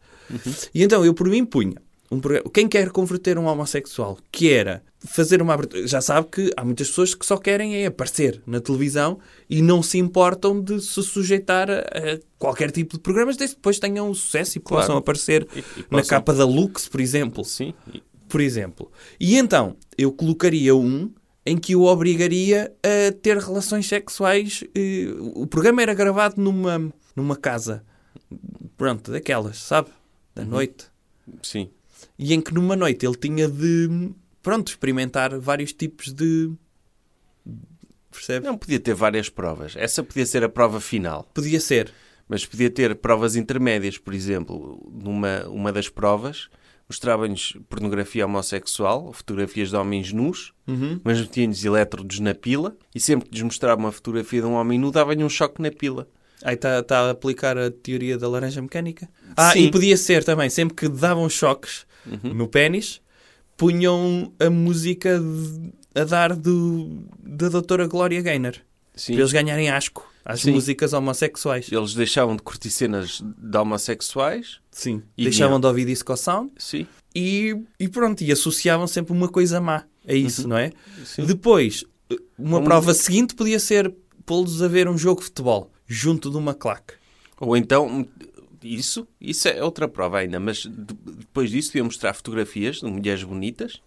[0.74, 1.76] E então eu, por mim, punha
[2.10, 2.50] um programa.
[2.52, 5.86] Quem quer converter um homossexual, que era fazer uma abertura.
[5.86, 9.18] Já sabe que há muitas pessoas que só querem é aparecer na televisão
[9.48, 13.60] e não se importam de se sujeitar a, a qualquer tipo de programas, desde que
[13.60, 14.82] depois tenham um sucesso e Claro.
[14.82, 17.72] possam aparecer E- e na possam- capa da Lux, por exemplo Sim.
[18.28, 18.90] por exemplo.
[19.18, 21.10] E então, eu colocaria um
[21.46, 24.62] em que o obrigaria a ter relações sexuais.
[24.74, 27.82] eh, O programa era gravado numa, numa casa,
[28.76, 29.88] pronto, daquelas, sabe?
[30.34, 30.86] Da noite.
[31.42, 31.70] Sim.
[32.18, 34.10] E em que numa noite ele tinha de,
[34.42, 36.50] pronto, experimentar vários tipos de...
[38.10, 38.46] Percebe?
[38.46, 39.74] Não podia ter várias provas.
[39.76, 41.28] Essa podia ser a prova final.
[41.32, 41.92] Podia ser.
[42.28, 46.48] Mas podia ter provas intermédias, por exemplo, numa uma das provas
[46.90, 50.52] mostrava-nos pornografia homossexual, fotografias de homens nus,
[51.04, 54.76] mas metia-nos elétrodos na pila e sempre que lhes mostrava uma fotografia de um homem
[54.76, 56.08] nu dava-lhe um choque na pila.
[56.42, 59.08] Aí está tá a aplicar a teoria da laranja mecânica.
[59.36, 59.64] Ah, Sim.
[59.66, 61.86] e podia ser também, sempre que davam choques
[62.22, 63.00] no pênis,
[63.56, 68.54] punham a música de- a dar do, da doutora Glória Gaynor.
[68.94, 69.12] Sim.
[69.12, 70.52] Para eles ganharem asco às Sim.
[70.52, 71.70] músicas homossexuais.
[71.70, 74.60] Eles deixavam de curtir cenas de homossexuais.
[74.70, 75.02] Sim.
[75.16, 76.86] E Deixavam de ouvir disco sound Sim.
[77.14, 80.72] e, e pronto, e associavam sempre uma coisa má a isso, não é?
[81.04, 81.24] Sim.
[81.24, 81.84] Depois,
[82.38, 83.92] uma Como- prova seguinte podia ser
[84.26, 86.94] pô-los a ver um jogo de futebol junto de uma claque.
[87.40, 88.06] Ou então,
[88.62, 93.24] isso, isso é outra prova ainda, mas de- depois disso ia mostrar fotografias de mulheres
[93.24, 93.80] bonitas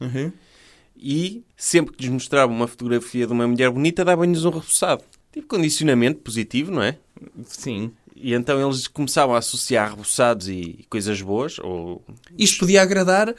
[0.97, 5.01] e sempre que lhes mostrava uma fotografia de uma mulher bonita davam-lhes um repousado.
[5.31, 6.97] Tipo condicionamento positivo, não é?
[7.45, 7.91] Sim.
[8.15, 12.03] E então eles começavam a associar reboçados e coisas boas, ou...
[12.37, 13.33] Isto podia agradar,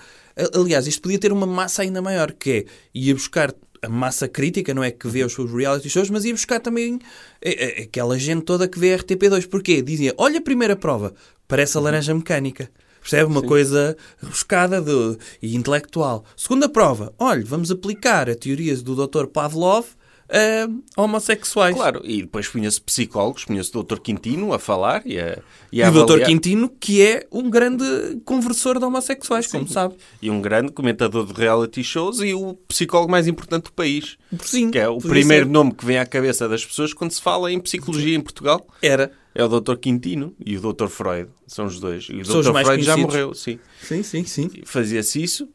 [0.55, 3.53] aliás, isto podia ter uma massa ainda maior, que é, ia buscar
[3.85, 6.99] a massa crítica, não é que vê os seus reality shows, mas ia buscar também
[7.43, 9.49] eh, eh, aquela gente toda que vê a RTP2.
[9.49, 9.83] Porquê?
[9.83, 11.15] Dizia, olha a primeira prova,
[11.49, 12.71] parece a laranja mecânica.
[13.01, 13.25] Percebe?
[13.31, 16.25] Uma coisa rebuscada de- e intelectual.
[16.37, 19.27] Segunda prova, olha, vamos aplicar a teorias do Dr.
[19.27, 19.87] Pavlov
[20.29, 21.75] a homossexuais.
[21.75, 23.99] Claro, e depois punha-se psicólogos, punha-se o Dr.
[23.99, 25.39] Quintino a falar e a,
[25.73, 26.25] E a o Dr.
[26.25, 27.85] Quintino, que é um grande
[28.25, 29.95] conversor de homossexuais, como sabe.
[30.23, 34.17] E um grande comentador de reality shows e o psicólogo mais importante do país.
[34.43, 35.53] Sim, Que é o primeiro ser.
[35.53, 38.67] nome que vem à cabeça das pessoas quando se fala em psicologia em Portugal.
[38.83, 39.13] Era.
[39.35, 39.77] É o Dr.
[39.77, 40.87] Quintino e o Dr.
[40.87, 41.29] Freud.
[41.47, 42.07] São os dois.
[42.09, 42.53] E o São Dr.
[42.65, 43.59] Freud já morreu, sim.
[43.83, 44.49] Sim, sim, sim.
[44.65, 45.49] Fazia-se isso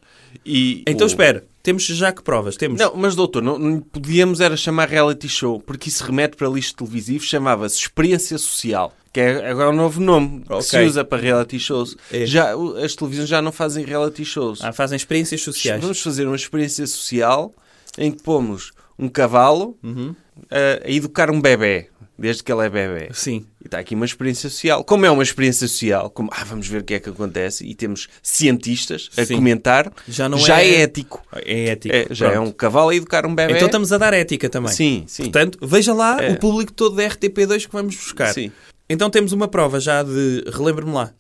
[0.46, 0.84] e...
[0.86, 2.56] Então o- espera, temos já que provas?
[2.56, 2.80] Temos.
[2.80, 6.76] Não, mas doutor, não, não podíamos era chamar reality show, porque isso remete para lixo
[6.76, 10.64] televisivo, chamava-se experiência social, que é agora um novo nome que Ok.
[10.64, 11.96] se usa para reality shows.
[12.12, 12.26] É.
[12.26, 14.64] Já, o- as televisões já não fazem reality shows.
[14.64, 15.82] Ah, fazem experiências sociais.
[15.82, 17.54] Vamos fazer uma experiência social
[17.98, 20.14] em que pomos um cavalo Uhum.
[20.50, 21.88] a, a educar um bebê.
[22.20, 23.10] Desde que ele é bebê.
[23.14, 23.46] Sim.
[23.62, 24.84] E está aqui uma experiência social.
[24.84, 27.74] Como é uma experiência social, como ah, vamos ver o que é que acontece, e
[27.74, 29.36] temos cientistas a Sim.
[29.36, 31.22] comentar, Já não já é- é ético.
[31.34, 31.96] É ético.
[31.96, 33.54] É, já é um cavalo a educar um bebê.
[33.54, 34.72] Então estamos a dar ética também.
[34.72, 35.24] Sim, sim.
[35.24, 36.32] Portanto, veja lá É.
[36.32, 38.34] o público todo da RTP2 que vamos buscar.
[38.34, 38.52] Sim.
[38.90, 40.44] Então temos uma prova já de.
[40.52, 41.12] Relembro-me lá.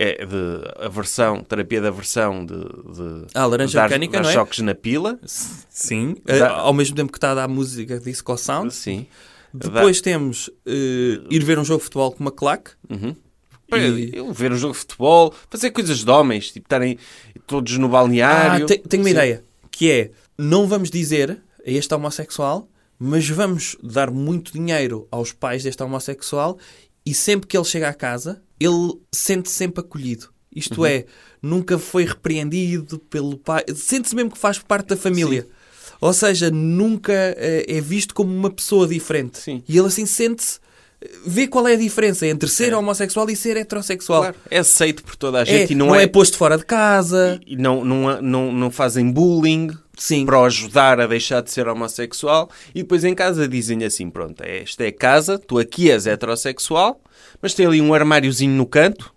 [0.00, 4.30] É de aversão, terapia de aversão, de, de Ah, laranja de dar, mecânica, dar não
[4.30, 4.32] é?
[4.32, 5.18] choques na pila.
[5.26, 6.14] Sim.
[6.24, 8.72] Dá- ao mesmo tempo que está a dar música Disco Sound.
[8.72, 9.08] Sim.
[9.52, 12.70] Depois temos eh, ir ver um jogo de futebol com uma claque.
[12.88, 13.14] Uhum.
[13.72, 16.98] E- Eu ver um jogo de futebol, fazer coisas de homens, tipo estarem
[17.46, 18.66] todos no Ah, balneário.
[18.66, 19.14] te- tenho uma Sim.
[19.14, 19.44] ideia.
[19.70, 25.62] Que é, não vamos dizer a este homossexual, mas vamos dar muito dinheiro aos pais
[25.62, 26.58] deste homossexual
[27.04, 30.28] e sempre que ele chega à casa, ele sente-se sempre acolhido.
[30.54, 30.86] Isto Uhum.
[30.86, 31.04] é,
[31.42, 33.64] nunca foi repreendido pelo pai.
[33.74, 35.46] Sente-se mesmo que faz parte da família.
[36.00, 39.38] Ou seja, nunca eh, é visto como uma pessoa diferente.
[39.38, 39.62] Sim.
[39.68, 40.60] E ele assim sente-se,
[41.26, 44.20] vê qual é a diferença entre ser homossexual e ser heterossexual.
[44.22, 46.56] Claro, é aceito por toda a É, gente e não, não é, é posto fora
[46.58, 47.40] de casa.
[47.46, 50.24] e não, não, não, não fazem bullying Sim.
[50.24, 54.40] para o ajudar a deixar de ser homossexual e depois em casa dizem assim, pronto,
[54.42, 57.00] é, esta é casa, tu aqui és heterossexual,
[57.42, 59.12] mas tem ali um armáriozinho no canto,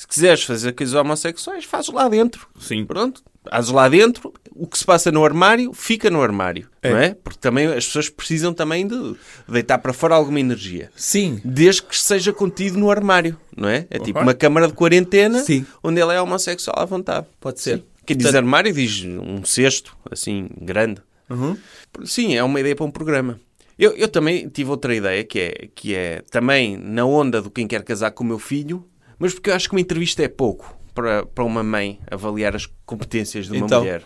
[0.00, 2.46] se quiseres fazer coisas homossexuais, fazes lá dentro.
[2.58, 2.86] Sim.
[2.86, 6.90] Pronto, fazes lá dentro, o que se passa no armário, fica no armário, É.
[6.90, 7.14] não é?
[7.14, 9.14] Porque também as pessoas precisam também de
[9.46, 10.90] deitar para fora alguma energia.
[10.96, 11.38] Sim.
[11.44, 13.86] Desde que seja contido no armário, não é?
[13.90, 14.22] É tipo Ok.
[14.22, 15.66] uma câmara de quarentena Sim.
[15.82, 17.26] onde ele é homossexual à vontade.
[17.38, 17.78] Pode ser.
[17.78, 17.84] Sim.
[18.06, 21.02] Quem diz Portanto- armário diz um cesto, assim, grande.
[21.28, 21.56] Uhum.
[22.04, 23.38] Sim, é uma ideia para um programa.
[23.78, 27.66] Eu, eu também tive outra ideia, que é, que é também na onda do quem
[27.66, 28.84] quer casar com o meu filho,
[29.20, 32.66] mas porque eu acho que uma entrevista é pouco para, para uma mãe avaliar as
[32.84, 33.80] competências de uma Então?
[33.80, 34.02] mulher.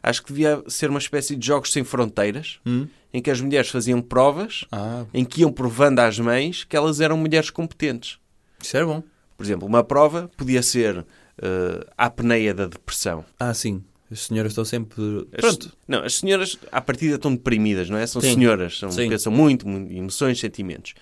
[0.00, 2.86] Acho que devia ser uma espécie de jogos sem fronteiras, Hum.
[3.12, 7.00] em que as mulheres faziam provas, Ah, em que iam provando às mães que elas
[7.00, 8.18] eram mulheres competentes.
[8.62, 9.02] isso é bom.
[9.36, 11.04] Por exemplo, uma prova podia ser
[11.40, 13.24] eh, a apneia da depressão.
[13.38, 13.82] Ah, sim.
[14.10, 15.00] As senhoras estão sempre.
[15.32, 15.72] As- Pronto.
[15.86, 18.06] Não, as senhoras à partida estão deprimidas, não é?
[18.06, 18.34] São Sim.
[18.34, 19.08] senhoras, são, Sim.
[19.08, 20.94] pensam muito, muito, emoções, sentimentos.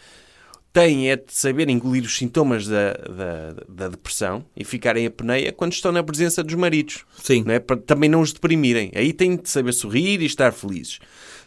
[0.76, 5.50] Têm é de saber engolir os sintomas da, da, da depressão e ficarem a peneia
[5.50, 7.44] quando estão na presença dos maridos, Sim.
[7.46, 7.58] não é?
[7.58, 8.92] Para também não os deprimirem.
[8.94, 10.98] Aí têm de saber sorrir e estar felizes.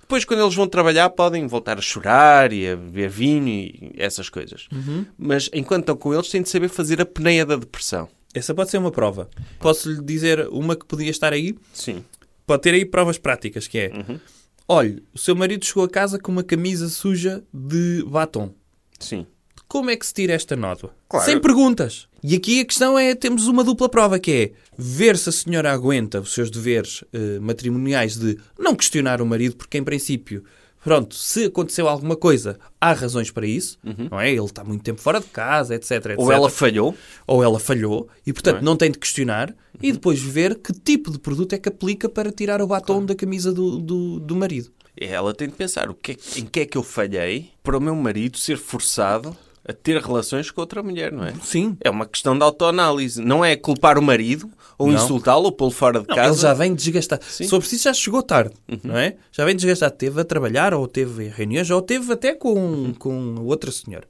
[0.01, 4.29] Depois, quando eles vão trabalhar, podem voltar a chorar e a beber vinho e essas
[4.29, 4.67] coisas.
[4.71, 5.05] Uhum.
[5.15, 8.09] Mas enquanto estão com eles, têm de saber fazer a peneia da depressão.
[8.33, 9.29] Essa pode ser uma prova.
[9.59, 11.55] Posso-lhe dizer uma que podia estar aí?
[11.71, 12.03] Sim.
[12.47, 13.91] Pode ter aí provas práticas, que é...
[13.93, 14.19] Uhum.
[14.67, 18.53] Olhe, o seu marido chegou a casa com uma camisa suja de batom.
[18.99, 19.25] Sim.
[19.67, 20.91] Como é que se tira esta nódoa?
[21.07, 21.25] Claro.
[21.25, 22.07] Sem perguntas.
[22.23, 25.71] E aqui a questão é, temos uma dupla prova, que é ver se a senhora
[25.71, 30.43] aguenta os seus deveres eh, matrimoniais de não questionar o marido, porque em princípio,
[30.83, 33.77] pronto, se aconteceu alguma coisa, há razões para isso,
[34.09, 34.31] não é?
[34.31, 36.15] Ele está muito tempo fora de casa, etc, etc.
[36.17, 36.95] Ou ela falhou,
[37.27, 38.65] ou ela falhou e, portanto, Não é?
[38.65, 42.31] não, tem de questionar e depois ver que tipo de produto é que aplica para
[42.31, 44.71] tirar o batom da camisa do, do, do marido.
[45.07, 47.81] Ela tem de pensar o que é- em que é que eu falhei para o
[47.81, 49.35] meu marido ser forçado
[49.67, 51.33] a ter relações com outra mulher, não é?
[51.43, 51.77] Sim.
[51.81, 53.21] É uma questão de autoanálise.
[53.21, 56.33] Não é culpar o marido, ou insultá-lo, ou pô-lo fora de Não, casa.
[56.33, 57.23] ele já vem desgastado.
[57.25, 57.43] Sim.
[57.43, 57.49] Uhum.
[57.51, 59.15] For preciso, já chegou tarde, não é?
[59.31, 59.95] Já vem desgastado.
[59.95, 62.93] Teve a trabalhar, ou teve reuniões, ou teve até com, Uhum.
[62.93, 64.07] com outra senhora.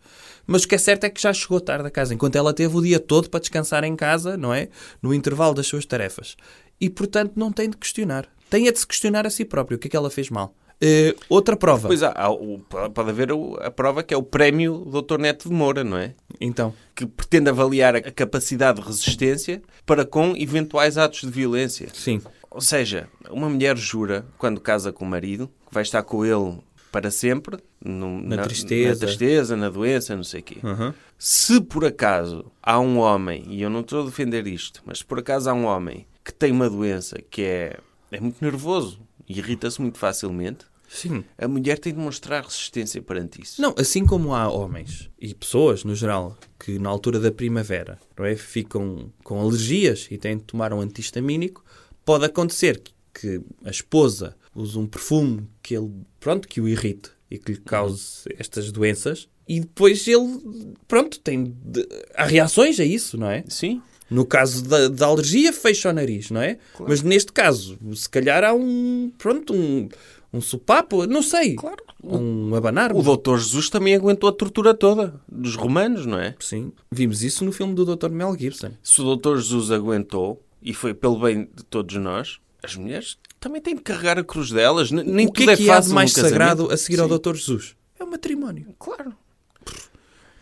[0.48, 2.76] Mas o que é certo é que já chegou tarde a casa, enquanto ela teve
[2.78, 4.70] o dia todo para descansar em casa, não é?
[5.02, 6.36] No intervalo das suas tarefas.
[6.80, 8.28] E, portanto, não tem de questionar.
[8.50, 9.76] Tem é de se questionar a si próprio.
[9.76, 10.56] O que é que ela fez mal?
[10.82, 11.88] Eh, outra prova.
[11.88, 12.60] Pois há, há o-
[12.94, 13.30] pode haver
[13.62, 15.18] a prova que é o prémio Dr.
[15.20, 16.14] Neto de Moura, não é?
[16.40, 21.88] Então, Que pretende avaliar a capacidade de resistência para com eventuais atos de violência.
[21.94, 22.22] sim.
[22.52, 26.58] Ou seja, uma mulher jura, quando casa com o marido, que vai estar com ele
[26.92, 29.02] para sempre, no- Na tristeza.
[29.02, 30.58] na, tristeza, na doença, não sei o quê.
[30.64, 30.92] Uhum.
[31.18, 35.06] Se por acaso há um homem, e eu não estou a defender isto, mas se
[35.06, 37.78] por acaso há um homem que tem uma doença que é,
[38.12, 41.24] é muito nervoso irrita-se muito facilmente, Sim.
[41.38, 43.62] a mulher tem de mostrar resistência perante isso.
[43.62, 48.26] Não, assim como há homens e pessoas, no geral, que na altura da primavera não
[48.26, 51.64] é, ficam com alergias e têm de tomar um antihistamínico,
[52.04, 57.12] pode acontecer que, que a esposa use um perfume que ele, pronto, que o irrite
[57.30, 62.84] e que lhe cause estas doenças e depois ele, pronto, tem de- há reações a
[62.84, 63.44] isso, não é?
[63.48, 66.58] Sim, No caso da, da alergia, fecha o nariz, não é?
[66.88, 69.88] Mas neste caso, se calhar há um, pronto, um,
[70.34, 71.56] um sopapo, não sei.
[71.56, 71.84] Claro.
[72.04, 72.96] Um abanar.
[72.96, 76.34] o doutor Jesus também aguentou a tortura toda dos romanos, não é?
[76.40, 78.10] Sim, vimos isso no filme do Dr.
[78.10, 78.72] Mel Gibson.
[78.82, 83.62] Se o doutor Jesus aguentou, e foi pelo bem de todos nós, as mulheres também
[83.62, 84.92] têm de carregar a cruz delas.
[84.92, 86.40] Nem o que tudo é que há de fácil mais no casamento.
[86.40, 87.18] sagrado a seguir ao Sim.
[87.18, 87.36] Dr.
[87.36, 87.76] Jesus?
[88.00, 88.68] É o matrimónio.
[88.78, 89.14] Claro.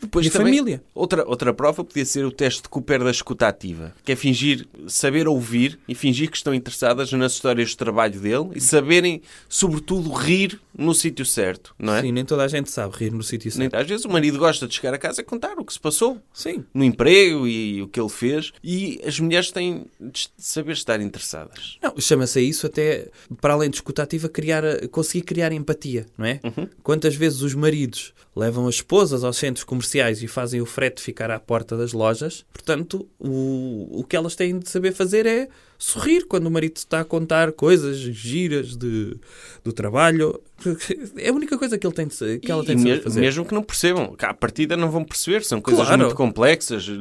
[0.07, 0.83] Depois e também, família.
[0.95, 4.65] Outra, outra prova podia ser o teste de Cooper da escuta ativa, que é fingir,
[4.87, 10.11] saber ouvir e fingir que estão interessadas nas histórias de trabalho dele e saberem, sobretudo,
[10.11, 12.01] rir no sítio certo, não é?
[12.01, 13.75] Sim, nem toda a gente sabe rir no sítio Nem- certo.
[13.75, 16.21] Às vezes o marido gosta de chegar a casa e contar o que se passou
[16.31, 16.63] Sim.
[16.73, 21.77] no emprego e o que ele fez e as mulheres têm de saber estar interessadas.
[21.81, 23.07] Não, chama-se a isso até,
[23.41, 26.39] para além de escutativa, criar, a- conseguir criar empatia, não é?
[26.83, 31.29] Quantas vezes os maridos levam as esposas aos centros comerciais e fazem o frete ficar
[31.31, 36.25] à porta das lojas, portanto, o, o que elas têm de saber fazer é sorrir
[36.25, 39.15] quando o marido está a contar coisas giras de,
[39.63, 40.41] do trabalho.
[41.17, 43.03] É a única coisa que, ele tem de, que ela E- tem e de saber
[43.03, 43.19] fazer.
[43.21, 46.01] mesmo que não percebam, que à partida não vão perceber, são coisas Claro.
[46.03, 46.97] muito complexas de,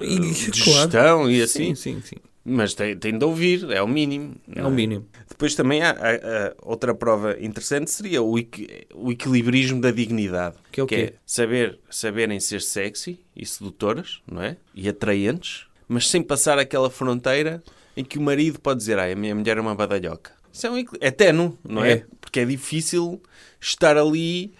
[0.00, 0.18] E-
[0.50, 1.74] de gestão e assim.
[1.74, 2.16] Sim, sim, sim.
[2.44, 4.34] Mas tem, tem de ouvir, é o mínimo.
[4.54, 5.06] É não o mínimo.
[5.28, 10.56] Depois também há, há- há outra prova interessante seria o, equi- o equilibrismo da dignidade.
[10.70, 11.14] Que é o quê?
[11.24, 14.58] saber, saberem ser sexy e sedutoras, não é?
[14.74, 17.62] E atraentes, mas sem passar aquela fronteira
[17.96, 20.32] em que o marido pode dizer, ah, a minha mulher é uma badalhoca.
[20.52, 21.92] Isso é, um é ténue, não é?
[21.92, 22.06] É.
[22.20, 23.22] Porque é difícil
[23.60, 24.52] estar ali.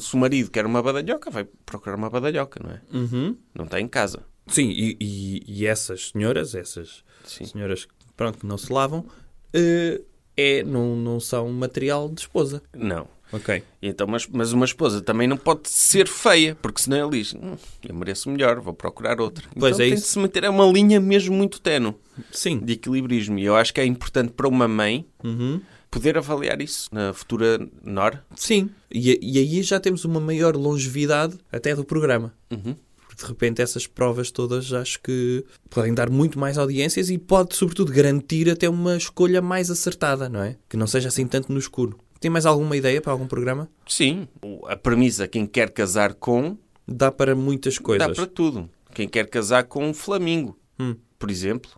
[0.00, 2.80] Se o marido quer uma badalhoca, vai procurar uma badalhoca, não é?
[2.92, 3.36] Uhum.
[3.54, 4.22] Não está em casa.
[4.46, 7.44] Sim, e, e- e essas senhoras, essas Sim.
[7.46, 9.04] senhoras que, pronto, que não se lavam,
[9.52, 10.00] eh,
[10.36, 12.62] é, não, não são material de esposa.
[12.74, 13.08] Não.
[13.32, 13.60] Ok.
[13.82, 17.56] Então, mas, mas uma esposa também não pode ser feia, porque senão ele diz: "Hum,
[17.86, 19.44] Eu mereço melhor, vou procurar outra.
[19.58, 20.04] Pois então é tem isso.
[20.04, 21.94] de se meter a uma linha mesmo muito tenue
[22.30, 22.60] Sim.
[22.60, 23.36] de equilibrismo.
[23.38, 25.60] E eu acho que é importante para uma mãe Uhum.
[25.90, 28.22] poder avaliar isso na futura Nor.
[28.36, 28.70] Sim.
[28.88, 32.32] E, e aí já temos uma maior longevidade até do programa.
[32.52, 32.76] Uhum.
[33.16, 37.90] De repente essas provas todas acho que podem dar muito mais audiências e pode, sobretudo,
[37.92, 40.56] garantir até uma escolha mais acertada, não é?
[40.68, 41.98] Que não seja assim tanto no escuro.
[42.20, 43.68] Tem mais alguma ideia para algum programa?
[43.86, 44.28] Sim,
[44.66, 48.06] a premissa: quem quer casar com, Dá para muitas coisas.
[48.06, 48.68] dá para tudo.
[48.94, 50.94] Quem quer casar com um flamingo, Hum.
[51.18, 51.70] por exemplo.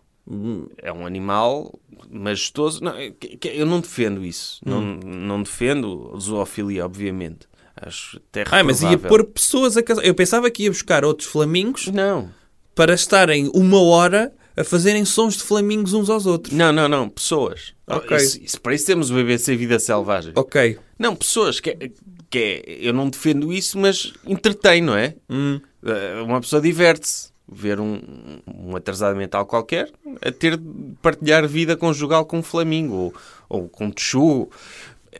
[0.77, 2.83] É um animal majestoso.
[2.83, 2.93] Não,
[3.43, 4.61] eu não defendo isso.
[4.63, 4.99] Não, Hum.
[5.03, 7.47] não defendo zoofilia, obviamente.
[7.81, 10.03] Acho até Ah, mas ia pôr pessoas a casar.
[10.05, 12.29] Eu pensava que ia buscar outros flamingos Não,
[12.75, 16.53] para estarem uma hora a fazerem sons de flamingos uns aos outros.
[16.53, 17.07] não, não, não.
[17.09, 17.73] Pessoas.
[17.87, 18.17] Ok.
[18.17, 20.33] Isso, isso- para isso temos o BBC Vida Selvagem.
[20.35, 20.77] Ok.
[20.97, 21.59] Não, pessoas.
[21.61, 21.91] Que, é-
[22.29, 22.37] que
[22.67, 25.15] é- eu não defendo isso, mas entretém, não é?
[25.29, 25.61] Hum.
[25.85, 27.29] Eh, Uma pessoa diverte-se.
[27.51, 27.99] Ver um,
[28.47, 30.63] um atrasado mental qualquer a ter de
[31.01, 33.13] partilhar vida conjugal com um flamingo ou,
[33.49, 34.51] ou com um texugo.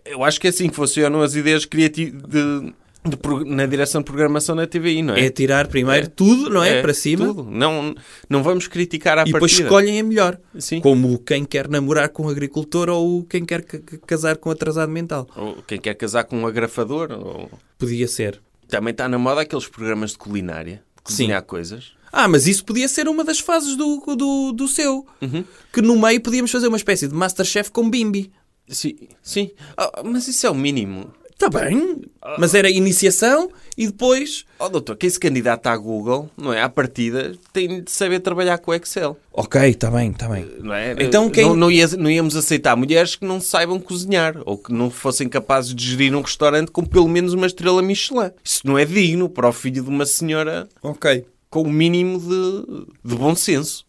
[0.06, 2.73] Eu acho que é assim que funcionam as ideias criativas de,
[3.10, 5.25] de pro- na direção de programação da TVI, não é?
[5.25, 6.82] É tirar primeiro tudo, não é?
[6.82, 7.25] para cima.
[7.25, 7.43] Tudo.
[7.43, 7.95] Não,
[8.30, 9.63] não vamos criticar à E depois partida.
[9.67, 10.39] escolhem a melhor.
[10.58, 10.80] Sim.
[10.82, 14.91] Como quem quer namorar com um agricultor ou quem quer ca- ca- casar com atrasado
[14.91, 15.28] mental.
[15.36, 17.12] Ou quem quer casar com um agrafador.
[17.12, 17.49] Ou...
[17.78, 18.41] Podia ser.
[18.67, 20.84] Também está na moda aqueles programas de culinária.
[20.97, 21.93] de Cozinhar coisas.
[22.12, 25.06] Ah, mas isso podia ser uma das fases do, do, do seu.
[25.21, 25.43] Uhum.
[25.71, 28.32] Que no meio podíamos fazer uma espécie de Masterchef com Bimbi.
[28.69, 28.95] Sim.
[29.21, 29.51] sim.
[29.77, 31.12] Ah, mas isso é o mínimo.
[31.41, 32.01] Está bem.
[32.38, 34.43] Mas era iniciação e depois...
[34.60, 36.62] Ó doutor, quem se candidata à Google, não é?
[36.62, 39.17] À partida, tem de saber trabalhar com o Excel.
[39.32, 40.45] Ok, está bem, está bem.
[40.60, 40.95] Não é?
[40.99, 44.73] Então quem- não, não, ia- não íamos aceitar mulheres que não saibam cozinhar ou que
[44.73, 48.32] não fossem capazes de gerir um restaurante com pelo menos uma estrela Michelin.
[48.43, 51.25] Isso não é digno para o filho de uma senhora Ok.
[51.49, 53.86] com o mínimo de, de bom senso.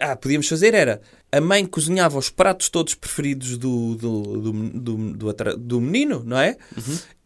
[0.00, 1.00] Ah, podíamos fazer era...
[1.36, 6.38] A mãe cozinhava os pratos todos preferidos do, do, do, do, do do menino, não
[6.38, 6.56] é?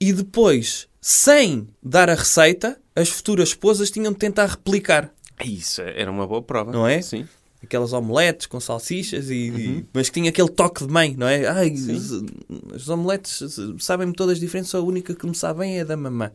[0.00, 5.12] E depois, sem dar a receita, as futuras esposas tinham de tentar replicar.
[5.44, 6.72] Isso era uma boa prova.
[6.72, 7.02] Não é?
[7.02, 7.26] Sim.
[7.62, 11.44] Aquelas omeletes com salsichas, e, e- mas que tinha aquele toque de mãe, não é?
[11.48, 13.42] Ai, as, as omeletes
[13.80, 16.30] sabem-me todas diferentes, só a única que me sabe bem é a da mamã.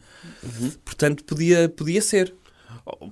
[0.84, 2.36] Portanto, podia, podia ser.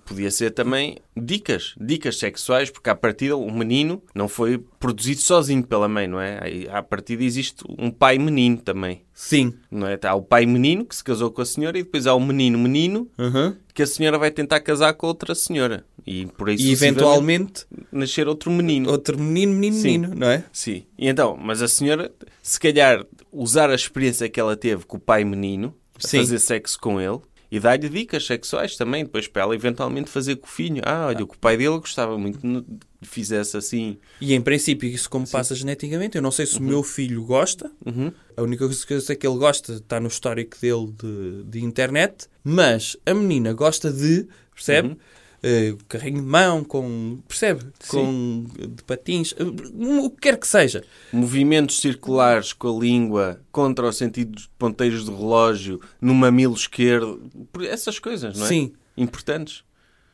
[0.05, 5.63] Podia ser também dicas, dicas sexuais, porque à partida o menino não foi produzido sozinho
[5.63, 6.39] pela mãe, não é?
[6.69, 9.53] À partida existe um pai menino também, Sim.
[9.71, 9.97] não é?
[10.03, 12.59] Há o pai menino que se casou com a senhora e depois há o menino
[12.59, 13.55] menino Uhum.
[13.73, 18.27] que a senhora vai tentar casar com outra senhora e por aí E eventualmente nascer
[18.27, 18.91] outro menino.
[18.91, 19.97] outro menino, menino, Sim.
[19.99, 20.43] menino, não é?
[20.51, 20.83] Sim.
[20.97, 22.11] E então, mas a senhora,
[22.43, 26.99] se calhar, usar a experiência que ela teve com o pai menino, fazer sexo com
[26.99, 27.19] ele,
[27.51, 30.81] e dar-lhe dicas sexuais também, depois para ela eventualmente fazer com o filho.
[30.85, 32.65] Ah, olha, o que o pai dele gostava muito que
[33.01, 33.97] fizesse assim.
[34.21, 37.69] E em princípio, isso como passa geneticamente, eu não sei se o meu filho gosta.
[37.85, 38.11] Uhum.
[38.37, 41.63] A única coisa que eu sei que ele gosta está no histórico dele de, de
[41.63, 44.97] internet, mas a menina gosta de, percebe?
[45.43, 47.19] Eh, carrinho de mão, com.
[47.27, 47.65] percebe?
[47.87, 50.83] Com de patins, eh, o que quer que seja.
[51.11, 57.21] Movimentos circulares com a língua contra o sentido dos ponteiros do relógio no mamilo esquerdo.
[57.61, 58.49] Essas coisas, não é?
[58.49, 58.73] Sim.
[58.95, 59.63] Importantes.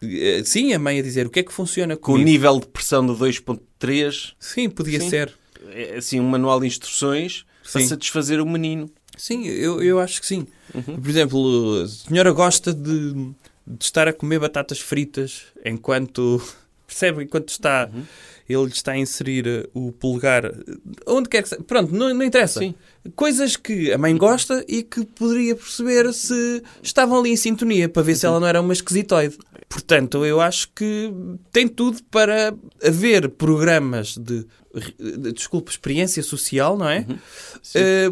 [0.02, 2.30] Eh, Sim, a mãe a dizer o que é que funciona Com o comigo.
[2.30, 4.34] nível de pressão de 2.3.
[4.40, 5.10] Sim, podia Sim.
[5.10, 5.34] ser.
[5.72, 7.88] É assim um manual de instruções para Sim.
[7.88, 8.90] satisfazer o menino.
[9.18, 10.46] Sim, eu, eu acho que sim.
[10.74, 11.02] Uhum.
[11.02, 13.32] Por exemplo, a senhora gosta de,
[13.68, 16.42] de estar a comer batatas fritas enquanto.
[16.88, 17.24] Percebe?
[17.26, 17.90] Enquanto está.
[17.94, 18.04] Uhum.
[18.48, 20.46] Ele está a inserir eh, o polegar.
[20.46, 20.54] eh,
[21.06, 21.62] Onde quer que seja.
[21.62, 22.60] Pronto, não, não interessa.
[22.62, 22.74] Sim.
[23.14, 28.02] Coisas que a mãe gosta e que poderia perceber se estavam ali em sintonia para
[28.04, 29.38] ver se ela não era uma esquisitoide.
[29.68, 31.14] Portanto, eu acho que
[31.52, 34.46] tem tudo para haver programas de,
[34.98, 37.06] de desculpa, experiência social, não é?
[37.62, 37.80] Sim.
[37.80, 38.10] Eh,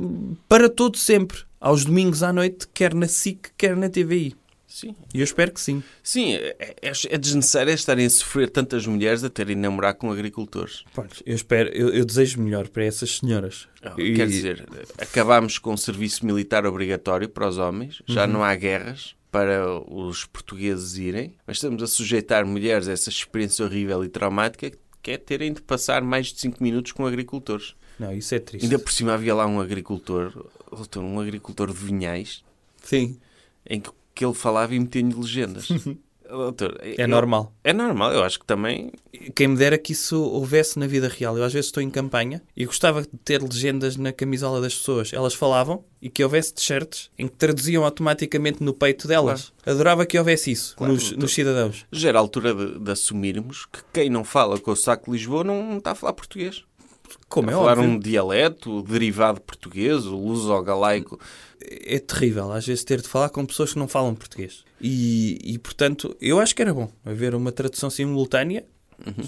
[0.50, 4.36] para todo sempre, aos domingos à noite, quer na SIC, quer na TVI.
[4.76, 4.94] Sim.
[5.14, 5.82] E eu espero que sim.
[6.04, 10.12] Sim, é, é, é desnecessário estarem a sofrer tantas mulheres a terem de namorar com
[10.12, 10.84] agricultores.
[10.94, 13.70] Pois, eu espero, eu, eu desejo melhor para essas senhoras.
[13.98, 14.68] E- Quer dizer,
[14.98, 20.26] acabámos com o serviço militar obrigatório para os homens, já não há guerras para os
[20.26, 25.18] portugueses irem, mas estamos a sujeitar mulheres a essa experiência horrível e traumática que é
[25.18, 27.76] terem de passar mais de 5 minutos com agricultores.
[27.98, 28.66] Não, isso é triste.
[28.66, 30.48] Ainda por cima havia lá um agricultor,
[30.98, 32.44] um agricultor de vinhais,
[32.84, 33.18] Sim,
[33.70, 35.68] em que, que ele falava e metia-lhe legendas.
[36.28, 37.54] Doutor, é eu- normal.
[37.64, 38.92] É normal, eu acho que também
[39.36, 41.38] Quem me dera que isso houvesse na vida real.
[41.38, 45.14] Eu às vezes estou em campanha e gostava de ter legendas na camisola das pessoas.
[45.14, 49.54] Elas falavam e que houvesse t-shirts em que traduziam automaticamente no peito delas.
[49.64, 51.86] Adorava que houvesse isso Claro, nos, nos cidadãos.
[51.92, 55.18] já era a altura de, de assumirmos que quem não fala com o saco de
[55.18, 56.64] Lisboa não, não está a falar português.
[57.28, 57.92] Como é falar óbvio.
[57.92, 61.20] um dialeto derivado português, o luso-galaico.
[61.62, 64.64] é terrível às vezes ter de falar com pessoas que não falam português.
[64.80, 68.66] E, e, portanto, eu acho que era bom haver uma tradução simultânea,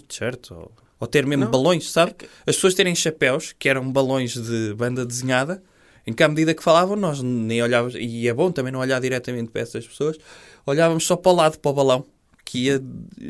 [0.10, 0.54] certo?
[0.54, 1.52] Ou, ou ter mesmo Não.
[1.52, 2.16] balões, sabe?
[2.22, 5.62] É As pessoas terem chapéus, que eram balões de banda desenhada,
[6.06, 9.00] em que à medida que falavam, nós nem olhávamos, e é bom também não olhar
[9.02, 10.18] diretamente para essas pessoas,
[10.66, 12.06] olhávamos só para o lado, para o balão,
[12.48, 12.82] que ia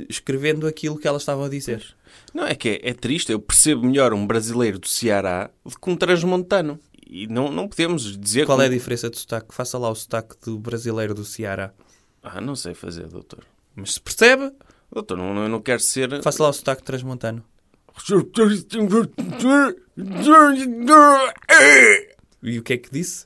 [0.07, 1.83] escrevendo aquilo que elas estavam a dizer.
[2.31, 3.31] Não, é que é, é triste.
[3.31, 6.79] Eu percebo melhor um brasileiro do Ceará do que um transmontano.
[7.09, 8.45] E não, não podemos dizer...
[8.45, 9.55] Qual é a diferença de sotaque?
[9.55, 11.73] Faça lá o sotaque do brasileiro do Ceará.
[12.21, 13.43] Ah, não sei fazer, doutor.
[13.75, 14.51] Mas se percebe,
[14.91, 16.21] Doutor, não, eu não quero ser...
[16.21, 17.43] faça lá o sotaque transmontano.
[22.43, 23.25] E o que é que disse?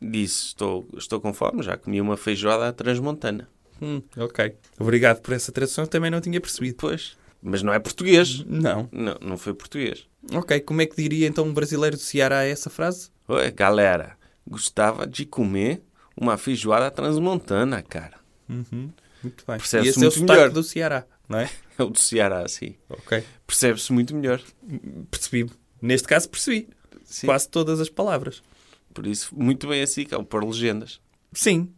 [0.00, 3.48] Disse, estou, estou com fome, já comi uma feijoada transmontana.
[3.80, 4.54] Hum, ok.
[4.78, 6.76] Obrigado por essa tradução, também não tinha percebido.
[6.78, 7.16] Pois.
[7.42, 8.44] Mas não é português.
[8.44, 8.88] Não.
[8.92, 10.06] Não, não foi português.
[10.32, 13.08] Ok, como é que diria então um brasileiro do Ceará essa frase?
[13.26, 14.16] Oi, galera,
[14.46, 15.82] gostava de comer
[16.16, 18.18] uma feijoada transmontana, cara.
[18.46, 19.56] Muito bem.
[19.56, 20.50] Percebe-se e esse é o muito melhor.
[20.50, 21.48] do Ceará, não é?
[21.78, 22.74] É o do Ceará, sim.
[22.90, 23.24] Ok.
[23.46, 24.42] Percebe-se muito melhor.
[25.10, 25.50] Percebi.
[25.80, 26.68] Neste caso percebi.
[27.04, 27.26] Sim.
[27.26, 28.42] Quase todas as palavras.
[28.92, 31.00] Por isso, muito bem assim, que é o pôr legendas.
[31.32, 31.72] Sim.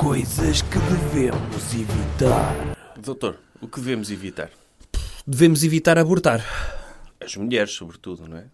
[0.00, 2.74] Coisas que devemos evitar.
[2.98, 4.50] Doutor, o que devemos evitar?
[5.26, 6.42] Devemos evitar abortar.
[7.20, 8.44] As mulheres, sobretudo, não é?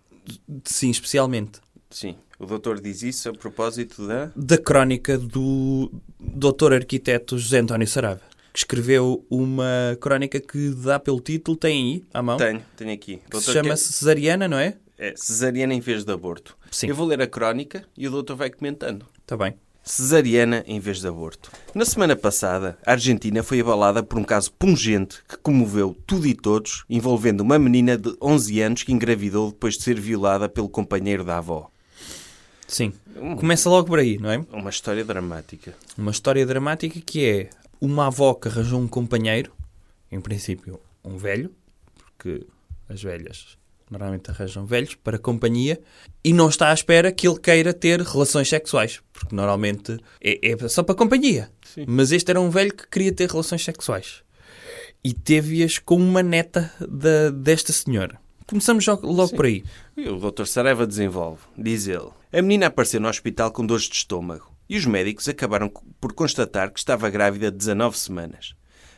[0.65, 1.61] Sim, especialmente.
[1.89, 2.17] Sim.
[2.39, 4.33] O doutor diz isso a propósito da...
[4.35, 8.23] Da crónica do doutor arquiteto José António Sarava,
[8.53, 13.19] que escreveu uma crónica que dá pelo título, tem aí, à mão, Tenho, tenho aqui.
[13.19, 14.77] que Doutor, se chama-se Cesariana, não é?
[14.99, 16.57] É cesariana em vez de aborto.
[16.73, 16.89] Sim.
[16.89, 19.07] Eu vou ler a crónica e o doutor vai comentando.
[19.23, 19.55] Está bem.
[19.89, 21.49] Cesariana em vez de aborto.
[21.73, 26.35] Na semana passada, a Argentina foi abalada por um caso pungente que comoveu tudo e
[26.35, 31.23] todos, envolvendo uma menina de 11 anos que engravidou depois de ser violada pelo companheiro
[31.23, 31.71] da avó.
[32.67, 32.93] Sim.
[33.39, 34.45] Começa logo por aí, não é?
[34.53, 35.73] Uma história dramática.
[35.97, 39.53] Uma história dramática que é uma avó que arranjou um companheiro,
[40.11, 41.55] em princípio um velho,
[41.95, 42.45] porque
[42.89, 43.57] as velhas
[43.91, 45.81] normalmente arranjam velhos para companhia,
[46.25, 50.69] e não está à espera que ele queira ter relações sexuais, porque normalmente é, é
[50.69, 51.51] só para companhia.
[51.63, 51.85] Sim.
[51.87, 54.23] Mas este era um velho que queria ter relações sexuais.
[55.05, 58.19] E teve-as com uma neta da, desta senhora.
[58.47, 59.37] Começamos logo, logo Sim.
[59.37, 59.65] por aí.
[59.97, 60.47] E o Dr.
[60.47, 61.43] Saraiva desenvolve.
[61.57, 62.11] Diz ele.
[62.33, 65.69] A menina apareceu no hospital com dores de estômago e os médicos acabaram
[66.01, 68.55] por constatar que estava grávida de 19 semanas.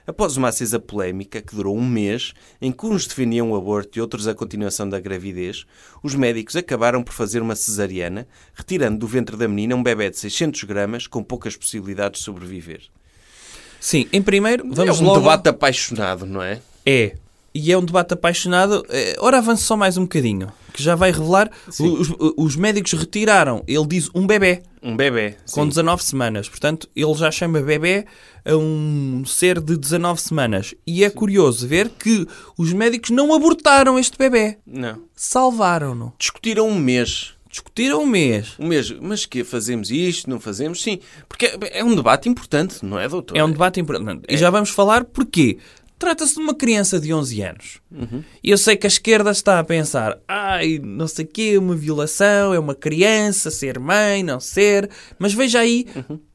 [0.08, 2.32] Após uma acesa polémica que durou um mês,
[2.62, 5.66] em que uns defendiam o aborto e outros a continuação da gravidez,
[6.02, 10.18] os médicos acabaram por fazer uma cesariana, retirando do ventre da menina um bebê de
[10.18, 12.84] 600 gramas com poucas possibilidades de sobreviver.
[13.78, 15.20] Sim, em primeiro, vamos é um logo...
[15.20, 16.62] debate apaixonado, não é?
[16.86, 17.14] É.
[17.54, 18.86] E é um debate apaixonado.
[18.88, 21.50] Eh, Ora, avance só mais um bocadinho, que já vai revelar.
[21.68, 21.86] Sim.
[21.86, 24.62] Os, os médicos retiraram, ele diz um bebê.
[24.82, 25.36] Um bebê.
[25.52, 25.68] com sim.
[25.68, 26.48] 19 semanas.
[26.48, 28.06] Portanto, ele já chama bebê
[28.44, 30.74] a um ser de 19 semanas.
[30.86, 32.26] E é curioso ver que
[32.56, 34.58] os médicos não abortaram este bebê.
[34.66, 35.02] Não.
[35.14, 36.12] Salvaram-no.
[36.18, 37.34] Discutiram um mês.
[37.50, 38.54] Discutiram um mês.
[38.58, 38.90] Um mês.
[39.00, 40.82] Mas que fazemos isto, não fazemos?
[40.82, 40.98] Sim.
[41.28, 43.36] Porque é- é um debate importante, não é, doutor?
[43.36, 44.22] É um debate importante.
[44.28, 45.58] E já vamos falar porquê.
[45.98, 47.80] Trata-se de uma criança de 11 anos.
[48.42, 51.74] E eu sei que a esquerda está a pensar, ai, não sei o quê, uma
[51.74, 54.88] violação, é uma criança, ser mãe, não ser.
[55.18, 55.86] Mas veja aí,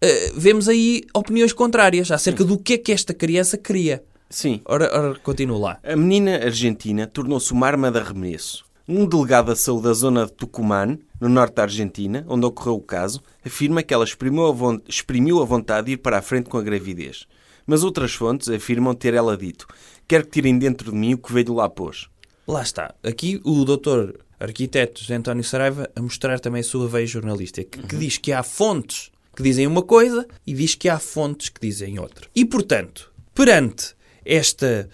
[0.01, 4.03] eh, vemos aí opiniões contrárias acerca do que é que esta criança queria.
[4.29, 4.61] Sim.
[4.65, 5.79] Ora, ora continua lá.
[5.83, 8.65] A menina argentina tornou-se uma arma de arremesso.
[8.85, 12.81] Um delegado da saúde da zona de Tucumán, no norte da Argentina, onde ocorreu o
[12.81, 16.57] caso, afirma que ela exprimiu a, exprimiu a vontade de ir para a frente com
[16.57, 17.25] a gravidez.
[17.65, 19.67] Mas outras fontes afirmam ter ela dito:
[20.07, 22.07] Quero que tirem dentro de mim o que veio lá pôs.
[22.47, 22.93] Lá está.
[23.03, 27.87] Aqui o doutor arquiteto José António Saraiva a mostrar também a sua veia jornalística, que,
[27.87, 31.61] que diz que há fontes que dizem uma coisa e diz que há fontes que
[31.61, 32.27] dizem outra.
[32.35, 33.95] E, portanto, perante
[34.25, 34.89] esta...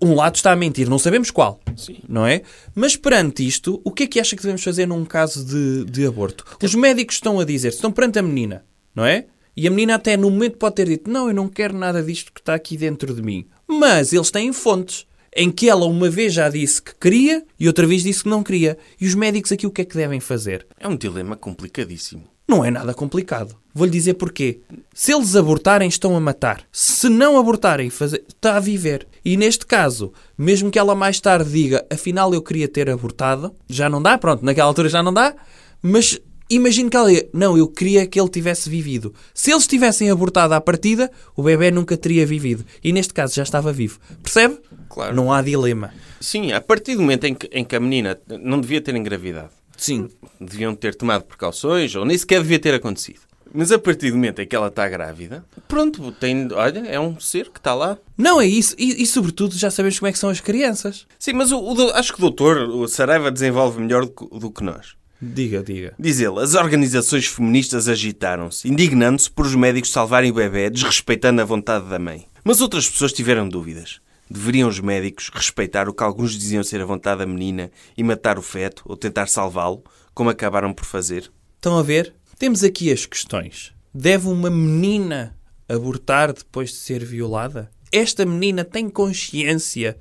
[0.00, 1.98] Um lado está a mentir, não sabemos qual, Sim.
[2.08, 2.42] não é?
[2.74, 6.06] Mas perante isto, o que é que acha que devemos fazer num caso de, de
[6.06, 6.46] aborto?
[6.62, 8.64] Os médicos estão a dizer, estão perante a menina,
[8.94, 9.26] não é?
[9.56, 12.32] E a menina até no momento pode ter dito, não, eu não quero nada disto
[12.32, 13.46] que está aqui dentro de mim.
[13.68, 17.86] Mas eles têm fontes em que ela uma vez já disse que queria e outra
[17.86, 18.76] vez disse que não queria.
[19.00, 20.66] E os médicos aqui o que é que devem fazer?
[20.78, 22.24] É um dilema complicadíssimo.
[22.46, 23.56] Não é nada complicado.
[23.72, 24.60] Vou-lhe dizer porquê.
[24.92, 26.62] Se eles abortarem, estão a matar.
[26.70, 28.22] Se não abortarem, fazer...
[28.28, 29.06] está a viver.
[29.24, 33.88] E neste caso, mesmo que ela mais tarde diga, afinal eu queria ter abortado, já
[33.88, 35.34] não dá, pronto, naquela altura já não dá,
[35.80, 36.20] mas
[36.54, 39.14] imagino que ela diga, não, eu queria que ele tivesse vivido.
[39.34, 42.64] Se eles tivessem abortado à partida, o bebê nunca teria vivido.
[42.82, 43.98] E neste caso já estava vivo.
[44.22, 44.58] Percebe?
[44.88, 45.14] Claro.
[45.14, 45.92] Não há dilema.
[46.20, 49.50] Sim, a partir do momento em que, em que a menina não devia ter engravidado,
[49.76, 50.08] Sim.
[50.40, 53.20] deviam ter tomado precauções ou nem sequer devia ter acontecido.
[53.54, 57.20] Mas a partir do momento em que ela está grávida, pronto, tem, olha, é um
[57.20, 57.98] ser que está lá.
[58.16, 58.74] Não é isso.
[58.78, 61.06] E, e, sobretudo já sabemos como é que são as crianças.
[61.18, 64.64] Sim, mas o, o acho que o doutor, o Saraiva, desenvolve melhor do, do que
[64.64, 64.94] nós.
[65.24, 65.94] Diga, diga.
[65.96, 71.44] Diz ele, as organizações feministas agitaram-se, indignando-se por os médicos salvarem o bebê, desrespeitando a
[71.44, 72.26] vontade da mãe.
[72.42, 74.00] Mas outras pessoas tiveram dúvidas.
[74.28, 78.36] Deveriam os médicos respeitar o que alguns diziam ser a vontade da menina e matar
[78.36, 81.30] o feto ou tentar salvá-lo, como acabaram por fazer?
[81.54, 82.12] Estão a ver?
[82.36, 83.72] Temos aqui as questões.
[83.94, 85.36] Deve uma menina
[85.68, 87.70] abortar depois de ser violada?
[87.92, 89.96] Esta menina tem consciência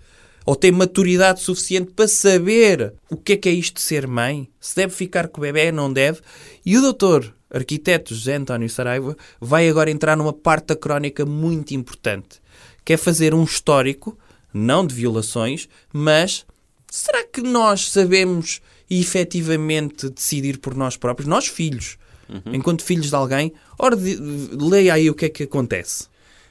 [0.46, 4.50] ou tem maturidade suficiente para saber o que é que é isto de ser mãe?
[4.60, 6.22] Se deve ficar com o bebê, não deve?
[6.66, 11.74] E o doutor arquiteto José António Saraiva vai agora entrar numa parte da crónica muito
[11.74, 12.42] importante,
[12.84, 14.18] que é fazer um histórico,
[14.54, 16.46] não de violações, mas
[16.89, 21.28] será que nós sabemos efetivamente decidir por nós próprios?
[21.28, 21.98] Nós, filhos,
[22.46, 26.08] enquanto filhos de alguém, ora, leia aí o que é que acontece.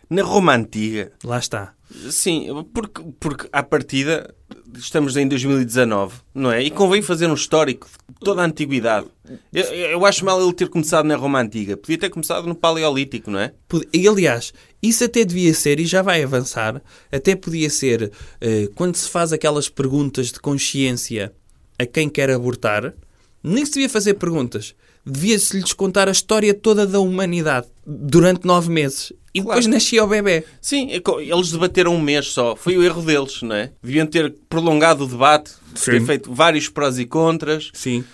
[0.09, 1.74] Na Roma Antiga, Lá está.
[2.11, 4.34] Sim, porque, porque à partida
[4.74, 6.62] estamos em 2019, não é?
[6.62, 9.07] E convém fazer um histórico de toda a antiguidade.
[9.53, 11.76] Eu, eu acho mal ele ter começado na Roma Antiga.
[11.76, 13.53] Podia ter começado no Paleolítico, não é?
[13.93, 18.97] E, aliás, isso até devia ser, e já vai avançar, até podia ser eh, quando
[18.97, 21.32] se faz aquelas perguntas de consciência
[21.78, 22.95] a quem quer abortar,
[23.43, 24.74] nem se devia fazer perguntas.
[25.05, 29.12] Devia-se lhes contar a história toda da humanidade durante nove meses.
[29.32, 29.72] E depois Claro.
[29.74, 30.44] nascia o bebê.
[30.61, 32.55] Sim, eles debateram um mês só.
[32.57, 33.70] Foi o erro deles, não é?
[33.82, 35.53] Deviam ter prolongado o debate,
[35.84, 36.07] ter Sim.
[36.07, 37.70] feito vários prós e contras.
[37.72, 38.05] Sim.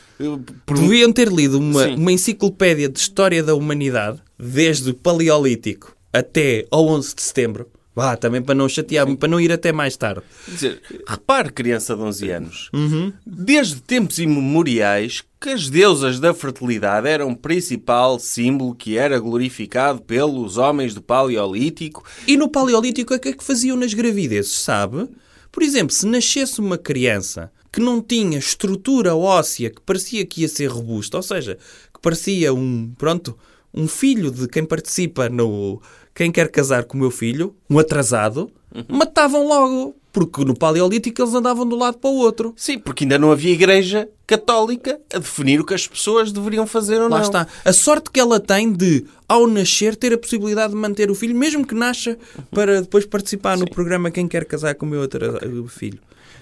[0.65, 1.95] Por- Deviam ter lido uma, Sim.
[1.97, 7.67] uma enciclopédia de história da humanidade, desde o Paleolítico até ao 11 de setembro.
[7.97, 10.21] Vá, também para não chatear, para não ir até mais tarde.
[10.45, 13.11] Quer dizer, repare, criança de 11 anos, Uhum.
[13.27, 20.03] desde tempos imemoriais que as deusas da fertilidade eram o principal símbolo que era glorificado
[20.03, 22.05] pelos homens do Paleolítico.
[22.27, 25.09] E no Paleolítico, o que é que faziam nas gravidezes, sabe?
[25.51, 30.49] Por exemplo, se nascesse uma criança que não tinha estrutura óssea, que parecia que ia
[30.49, 31.57] ser robusta, ou seja,
[31.95, 33.39] que parecia um, pronto,
[33.73, 35.81] um filho de quem participa no
[36.17, 38.51] Quem Quer Casar com o Meu Filho, um atrasado,
[38.89, 39.95] matavam logo.
[40.11, 42.55] Porque no Paleolítico eles andavam de um lado para o outro.
[42.57, 47.03] Sim, porque ainda não havia igreja católica a definir o que as pessoas deveriam fazer
[47.03, 47.23] ou Lá não.
[47.23, 47.47] está.
[47.63, 51.37] A sorte que ela tem de, ao nascer, ter a possibilidade de manter o filho,
[51.37, 52.17] mesmo que nasça,
[52.51, 55.39] para depois participar no programa Quem Quer Casar com o Meu Atra-
[55.69, 55.99] Filho.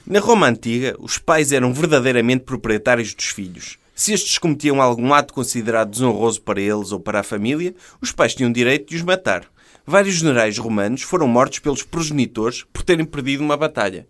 [0.06, 3.76] Na Roma Antiga, os pais eram verdadeiramente proprietários dos filhos.
[3.92, 8.34] Se estes cometiam algum ato considerado desonroso para eles ou para a família, os pais
[8.36, 9.44] tinham direito de os matar.
[9.87, 14.07] Vários generais romanos foram mortos pelos progenitores por terem perdido uma batalha.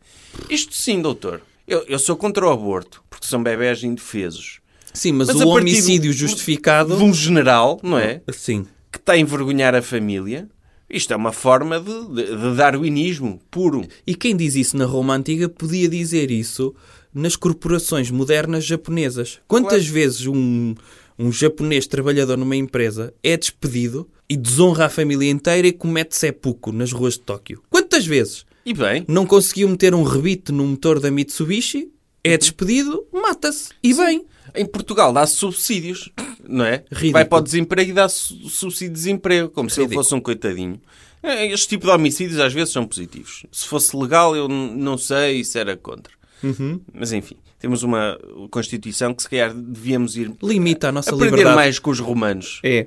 [0.48, 1.40] Isto sim, doutor.
[1.66, 4.60] Eu, eu sou contra o aborto, porque são bebés indefesos.
[4.92, 6.96] Sim, mas, Mas o homicídio do- justificado...
[6.96, 8.20] De um general, não é?
[8.32, 8.66] Sim.
[8.92, 10.48] Que está a envergonhar a família.
[10.88, 13.84] Isto é uma forma de, de, de darwinismo puro.
[14.06, 16.72] E quem diz isso na Roma Antiga podia dizer isso
[17.12, 19.40] nas corporações modernas japonesas.
[19.48, 19.92] Quantas Claro.
[19.94, 20.74] vezes um,
[21.18, 26.72] um japonês trabalhador numa empresa é despedido e desonra a família inteira e comete seppuku
[26.72, 27.62] nas ruas de Tóquio?
[27.70, 28.44] Quantas vezes?
[28.66, 31.90] E bem, Não conseguiu meter um rebite no motor da Mitsubishi,
[32.22, 33.68] é despedido, mata-se.
[33.82, 36.10] E bem, em Portugal dá-se subsídios,
[36.48, 36.82] não é?
[36.90, 37.12] Ridículo.
[37.12, 40.04] Vai para o desemprego e dá su- subsídio de desemprego, como se ele Ridículo.
[40.04, 40.80] fosse um coitadinho.
[41.22, 43.44] É, Este tipo de homicídios às vezes são positivos.
[43.52, 46.12] Se fosse legal, eu não sei se era contra.
[46.42, 46.80] Uhum.
[46.92, 48.18] Mas enfim, temos uma
[48.50, 51.56] Constituição que se calhar devíamos ir limita a nossa aprender liberdade.
[51.56, 52.60] mais com os romanos.
[52.62, 52.86] É.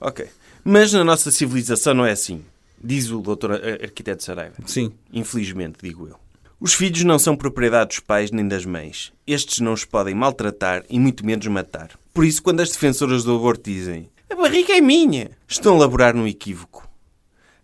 [0.00, 0.26] Ok.
[0.68, 2.44] Mas na nossa civilização não é assim.
[2.82, 4.56] Diz o doutor ar- arquiteto Saraiva.
[4.66, 4.92] Sim.
[5.12, 6.16] Infelizmente, digo eu.
[6.58, 9.12] Os filhos não são propriedade dos pais nem das mães.
[9.24, 11.90] Estes não os podem maltratar e muito menos matar.
[12.12, 16.16] Por isso, quando as defensoras do aborto dizem a barriga é minha, estão a laborar
[16.16, 16.88] num equívoco.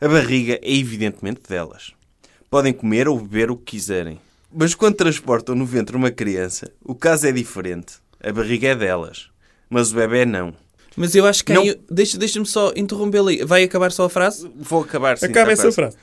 [0.01, 1.93] A barriga é evidentemente delas.
[2.49, 4.21] Podem comer ou beber o que quiserem.
[4.55, 7.95] Mas quando transportam no ventre uma criança, o caso é diferente.
[8.23, 9.29] A barriga é delas.
[9.69, 10.55] Mas o bebê não.
[10.97, 11.53] Mas eu acho que...
[11.53, 11.63] Não.
[11.63, 13.45] aí- Deixa- Deixa-me só interromper ali.
[13.45, 14.51] Vai acabar só a frase?
[14.57, 15.97] Vou acabar sim, Acaba a essa frase.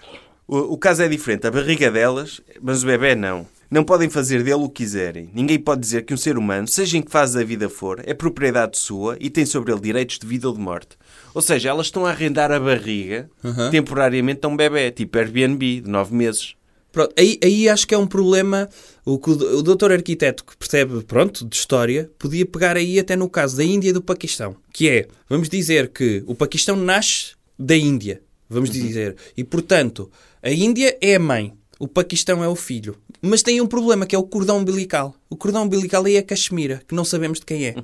[0.47, 1.45] O, o caso é diferente.
[1.45, 3.45] A barriga é delas, mas o bebê não.
[3.69, 5.29] Não podem fazer dele o que quiserem.
[5.31, 8.15] Ninguém pode dizer que um ser humano, seja em que fase da vida for, é
[8.15, 10.97] propriedade sua e tem sobre ele direitos de vida ou de morte.
[11.35, 13.69] Ou seja, elas estão a arrendar a barriga Uhum.
[13.69, 16.55] temporariamente a um bebê, tipo Airbnb, de nove meses.
[16.91, 18.69] Pronto, aí, aí acho que é um problema.
[19.05, 23.29] O que o, doutor arquiteto que percebe, pronto, de história, podia pegar aí até no
[23.29, 24.55] caso da Índia e do Paquistão.
[24.71, 29.15] Que é, vamos dizer que o Paquistão nasce da Índia, vamos dizer.
[29.35, 30.11] E, portanto,
[30.41, 32.95] a Índia é a mãe, o Paquistão é o filho.
[33.21, 35.15] Mas tem um problema, que é o cordão umbilical.
[35.29, 37.75] O cordão umbilical aí é a Caxemira, que não sabemos de quem é.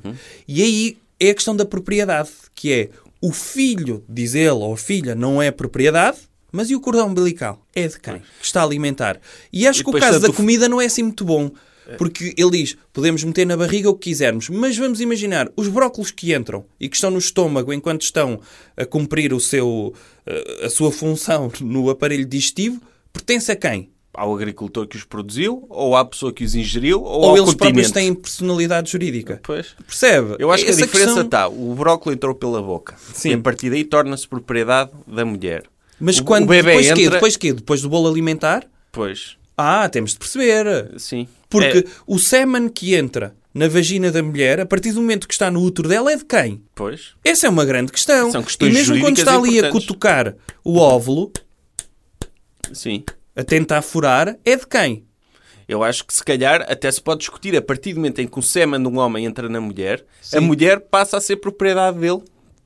[0.47, 2.89] E aí é a questão da propriedade, que é
[3.22, 6.18] o filho, diz ele, ou a filha, não é propriedade,
[6.56, 7.62] mas e o cordão umbilical?
[7.76, 8.20] É de quem?
[8.39, 9.20] Que está a alimentar.
[9.53, 11.51] E acho E que o caso da comida não é assim muito bom.
[11.99, 16.10] Porque ele diz, podemos meter na barriga o que quisermos, mas vamos imaginar, os brócolos
[16.10, 18.39] que entram e que estão no estômago enquanto estão
[18.76, 19.93] a cumprir o seu,
[20.26, 22.82] eh, a sua função no aparelho digestivo,
[23.14, 23.91] pertence a quem?
[24.16, 27.53] Ao agricultor que os produziu, ou à pessoa que os ingeriu, ou, Ou ao eles
[27.53, 27.93] próprios continente.
[27.93, 29.39] têm personalidade jurídica?
[29.43, 29.76] Pois.
[29.86, 30.38] Percebe?
[30.39, 31.47] Eu acho que a Essa diferença questão- está.
[31.49, 32.95] O brócolis entrou pela boca.
[33.14, 33.30] Sim.
[33.30, 35.66] E a partir daí torna-se propriedade da mulher.
[36.00, 36.96] Mas o, quando, o bebê depois entra...
[36.98, 37.10] quê?
[37.10, 37.54] Depois quê?
[37.54, 38.66] Depois do bolo alimentar?
[38.91, 40.93] Pois, Ah, temos de perceber.
[41.00, 41.28] sim.
[41.50, 45.34] Porque É, o sêmen que entra na vagina da mulher, a partir do momento que
[45.34, 46.62] está no útero dela, é de quem?
[46.76, 47.14] pois.
[47.24, 48.30] Essa é uma grande questão.
[48.32, 51.32] São questões e mesmo quando está ali a cutucar o óvulo,
[52.74, 53.04] Sim.
[53.36, 55.06] a tentar furar, é de quem?
[55.68, 58.38] Eu acho que se calhar até se pode discutir a partir do momento em que
[58.38, 60.38] o sêmen de um homem entra na mulher, Sim.
[60.38, 62.22] a mulher passa a ser propriedade dele.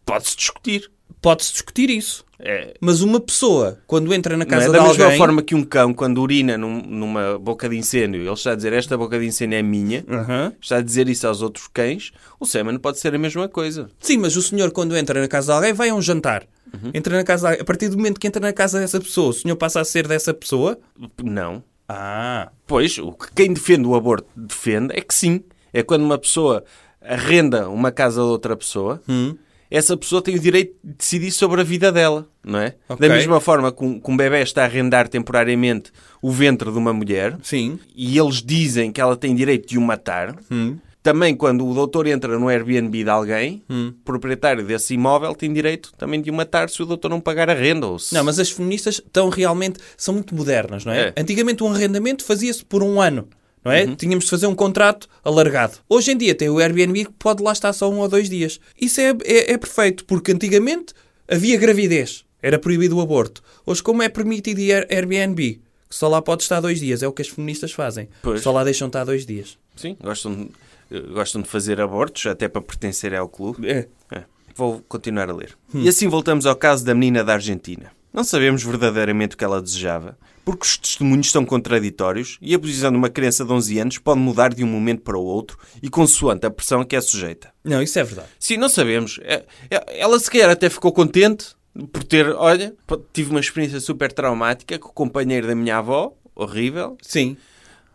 [0.06, 0.90] Pode-se discutir.
[1.22, 2.24] Pode-se discutir isso.
[2.42, 5.18] É, Mas uma pessoa, quando entra na não é casa da de mesma alguém...
[5.18, 8.72] forma que um cão, quando urina num- numa boca de incêndio, ele está a dizer
[8.72, 10.54] esta boca de incêndio é minha, Aham.
[10.62, 13.90] está a dizer isso aos outros cães, o sêmen pode ser a mesma coisa.
[14.00, 16.48] Sim, mas o senhor, quando entra na casa de alguém, vai a um jantar.
[16.74, 16.92] Uhum.
[16.94, 17.50] Entra na casa.
[17.52, 20.08] A partir do momento que entra na casa dessa pessoa, o senhor passa a ser
[20.08, 20.80] dessa pessoa?
[21.22, 21.62] Não.
[21.90, 25.44] Ah, Pois, o que quem defende o aborto defende é que sim.
[25.74, 26.64] É quando uma pessoa
[27.02, 29.36] arrenda uma casa de outra pessoa, Hum.
[29.72, 32.76] Essa pessoa tem o direito de decidir sobre a vida dela, não é?
[32.88, 33.08] Ok.
[33.08, 35.92] Da mesma forma que um, que um bebê está a arrendar temporariamente
[36.22, 37.80] o ventre de uma mulher sim.
[37.96, 40.78] e eles dizem que ela tem direito de o matar, Hum.
[41.04, 43.94] também quando o doutor entra no Airbnb de alguém, Hum.
[44.00, 47.50] o proprietário desse imóvel tem direito também de o matar se o doutor não pagar
[47.50, 47.88] a renda.
[47.88, 48.14] Ou se...
[48.14, 49.80] Não, mas as feministas estão realmente...
[49.96, 51.14] São muito modernas, não é?
[51.16, 51.22] É.
[51.22, 53.28] Antigamente um arrendamento fazia-se por um ano.
[53.64, 53.96] Não é?
[53.96, 55.78] Tínhamos de fazer um contrato alargado.
[55.88, 58.60] Hoje em dia tem o Airbnb que pode lá estar só um ou dois dias.
[58.80, 60.94] Isso é, é, é perfeito, porque antigamente
[61.28, 62.26] havia gravidez.
[62.42, 63.44] Era proibido o aborto.
[63.66, 67.12] Hoje, como é permitido ir Airbnb, que só lá pode estar dois dias, é o
[67.12, 68.08] que as feministas fazem.
[68.22, 68.42] Pois.
[68.42, 69.58] Só lá deixam estar dois dias.
[69.76, 70.50] Sim, gostam
[70.90, 73.68] de, gostam de fazer abortos, até para pertencerem ao clube.
[73.68, 73.88] É.
[74.12, 74.24] É.
[74.56, 75.58] Vou continuar a ler.
[75.74, 77.92] E assim voltamos ao caso da menina da Argentina.
[78.12, 82.92] Não sabemos verdadeiramente o que ela desejava, porque os testemunhos são contraditórios e a posição
[82.92, 85.90] de uma criança de 11 anos pode mudar de um momento para o outro e
[85.90, 87.52] consoante a pressão a que é sujeita.
[87.64, 88.30] Não, isso é verdade.
[88.40, 89.20] Sim, não sabemos.
[89.24, 91.48] É- é- Ela se calhar até ficou contente
[91.94, 92.74] por ter, olha,
[93.14, 97.38] tive uma experiência super traumática com o companheiro da minha avó, horrível, Sim.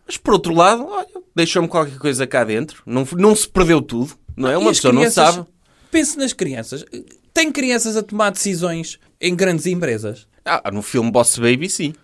[0.07, 2.83] mas por outro lado, olha, deixou-me qualquer coisa cá dentro.
[2.87, 4.57] Não, não se perdeu tudo, não é?
[4.57, 5.49] Uma pessoa não crianças- sabe.
[5.91, 6.85] Pense nas crianças.
[7.33, 10.27] Tem crianças a tomar decisões em grandes empresas.
[10.45, 11.95] Ah, no filme Boss Baby, sim.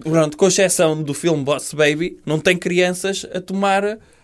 [0.00, 3.82] Pronto, com exceção do filme Boss Baby, não tem crianças a tomar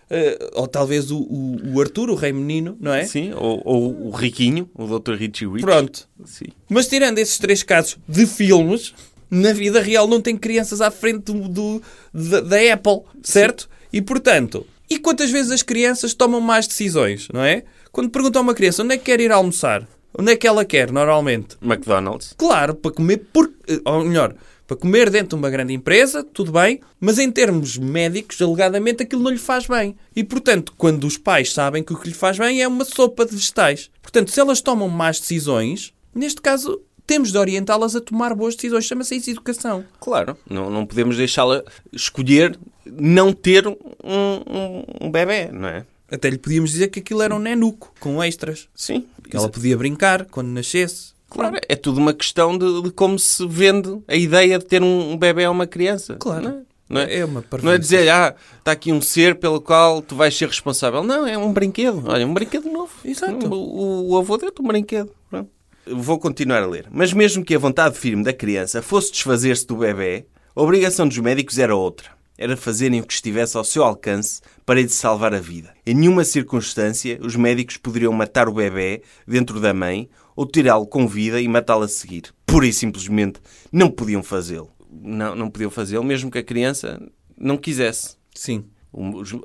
[0.09, 3.05] eh, ou talvez o, o, o Arthur, o rei menino, não é?
[3.05, 5.13] Sim, ou, ou o Riquinho, o Dr.
[5.15, 5.61] Richie Rich.
[5.61, 6.07] Pronto.
[6.23, 6.45] Sim.
[6.69, 8.93] Mas tirando esses três casos de filmes,
[9.29, 11.81] na vida real não tem crianças à frente do, do-
[12.13, 13.67] da, da Apple, certo?
[13.91, 17.63] E portanto, e quantas vezes as crianças tomam más decisões, não é?
[17.91, 19.85] Quando perguntam a uma criança onde é que quer ir almoçar,
[20.17, 21.57] onde é que ela quer normalmente?
[21.61, 22.33] McDonald's.
[22.37, 24.35] Claro, para comer por, eh, ou melhor,
[24.67, 29.21] para comer dentro de uma grande empresa, tudo bem, mas em termos médicos, alegadamente, aquilo
[29.21, 29.95] não lhe faz bem.
[30.15, 33.25] E, portanto, quando os pais sabem que o que lhe faz bem é uma sopa
[33.25, 33.91] de vegetais.
[34.01, 38.85] Portanto, se elas tomam más decisões, neste caso, temos de orientá-las a tomar boas decisões.
[38.85, 39.85] Chama-se isso educação.
[39.99, 41.63] Claro, não, não podemos deixá-la
[41.93, 45.85] escolher não ter um, um, um bebê, não é?
[46.09, 48.69] Até lhe podíamos dizer que aquilo era um nenuco, com extras.
[48.75, 49.05] Sim.
[49.29, 51.13] Que ela podia brincar quando nascesse.
[51.29, 55.11] Claro, é tudo uma questão de, de como se vende a ideia de ter um,
[55.11, 56.15] um bebê ou uma criança.
[56.15, 56.43] Claro.
[56.43, 56.61] Não é?
[56.87, 60.15] Não é, É uma não é dizer, ah, está aqui um ser pelo qual tu
[60.15, 61.03] vais ser responsável.
[61.03, 62.03] Não, é um brinquedo.
[62.05, 62.91] Olha, um brinquedo novo.
[63.03, 63.47] Exato.
[63.47, 65.09] O, o avô deu-te um brinquedo.
[65.29, 65.49] Pronto.
[65.87, 66.85] Vou continuar a ler.
[66.91, 70.25] Mas mesmo que a vontade firme da criança fosse desfazer-se do bebê,
[70.55, 72.11] a obrigação dos médicos era outra.
[72.37, 75.73] Era fazerem o que estivesse ao seu alcance para lhe salvar a vida.
[75.85, 81.07] Em nenhuma circunstância os médicos poderiam matar o bebê dentro da mãe ou tirá-lo com
[81.07, 82.33] vida e matá-lo a seguir.
[82.45, 83.39] Pura e simplesmente
[83.71, 84.69] não podiam fazê-lo.
[84.91, 87.01] Não, não podiam fazê-lo mesmo que a criança
[87.37, 88.17] não quisesse.
[88.33, 88.65] Sim.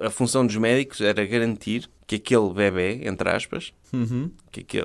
[0.00, 4.30] A função dos médicos era garantir que aquele bebê, entre aspas, Uhum.
[4.52, 4.84] que aquele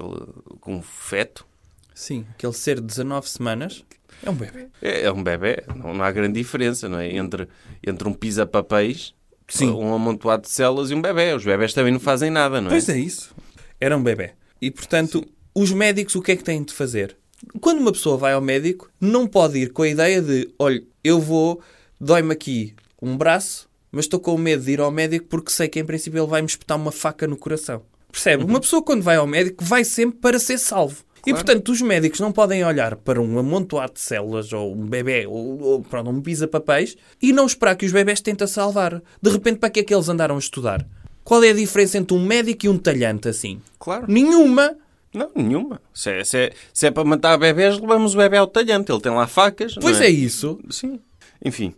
[0.60, 1.46] com feto,
[1.94, 2.26] Sim.
[2.32, 3.86] Aquele ser de 19 semanas
[4.24, 4.68] é um bebê.
[4.82, 5.64] é, é um bebê.
[5.76, 7.16] Não, não há grande diferença, não é?
[7.16, 7.48] Entre,
[7.86, 9.14] entre um pisa-papéis,
[9.48, 9.72] Sim.
[9.72, 11.34] um amontoado de células e um bebê.
[11.34, 12.72] Os bebés também não fazem nada, não é?
[12.72, 13.34] Pois é isso.
[13.80, 14.32] Era um bebê.
[14.62, 17.16] E, portanto, os médicos o que é que têm de fazer?
[17.62, 21.20] Quando uma pessoa vai ao médico, não pode ir com a ideia de, olha, eu
[21.20, 21.62] vou,
[22.00, 25.80] dói-me aqui um braço, mas estou com medo de ir ao médico porque sei que
[25.80, 27.84] em princípio ele vai me espetar uma faca no coração.
[28.12, 28.44] Percebe?
[28.44, 31.05] Uma pessoa quando vai ao médico vai sempre para ser salvo.
[31.26, 35.26] E portanto os médicos não podem olhar para um amontoado de células ou um bebê
[35.28, 39.02] ou, ou pronto, um pisa-papéis e não esperar que os bebés tentem salvar.
[39.22, 40.86] De repente, para que é que eles andaram a estudar?
[41.24, 43.60] Qual é a diferença entre um médico e um talhante assim?
[43.80, 44.06] Claro.
[44.08, 44.76] Nenhuma.
[45.14, 45.82] Não, nenhuma.
[45.94, 48.92] Se é, se é- se é para matar bebés, levamos o bebê ao talhante.
[48.92, 49.74] Ele tem lá facas.
[49.82, 50.60] Pois não é isso.
[50.70, 51.00] Sim.
[51.44, 51.74] Enfim.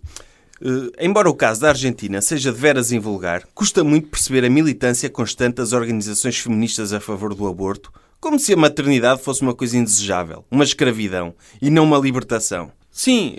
[0.61, 5.07] eh, embora o caso da Argentina seja de veras invulgar, custa muito perceber a militância
[5.09, 9.77] constante das organizações feministas a favor do aborto, como se a maternidade fosse uma coisa
[9.77, 12.71] indesejável, uma escravidão, e não uma libertação.
[12.91, 13.35] Sim,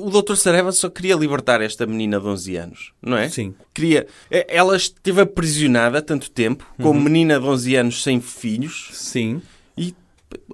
[0.00, 0.34] o Dr.
[0.34, 3.28] Sareva só queria libertar esta menina de 11 anos, não é?
[3.28, 3.54] Sim.
[3.74, 4.06] Queria.
[4.30, 7.04] eh, Ela esteve aprisionada há tanto tempo, como Uhum.
[7.04, 9.42] menina de 11 anos sem filhos, Sim.
[9.76, 9.94] e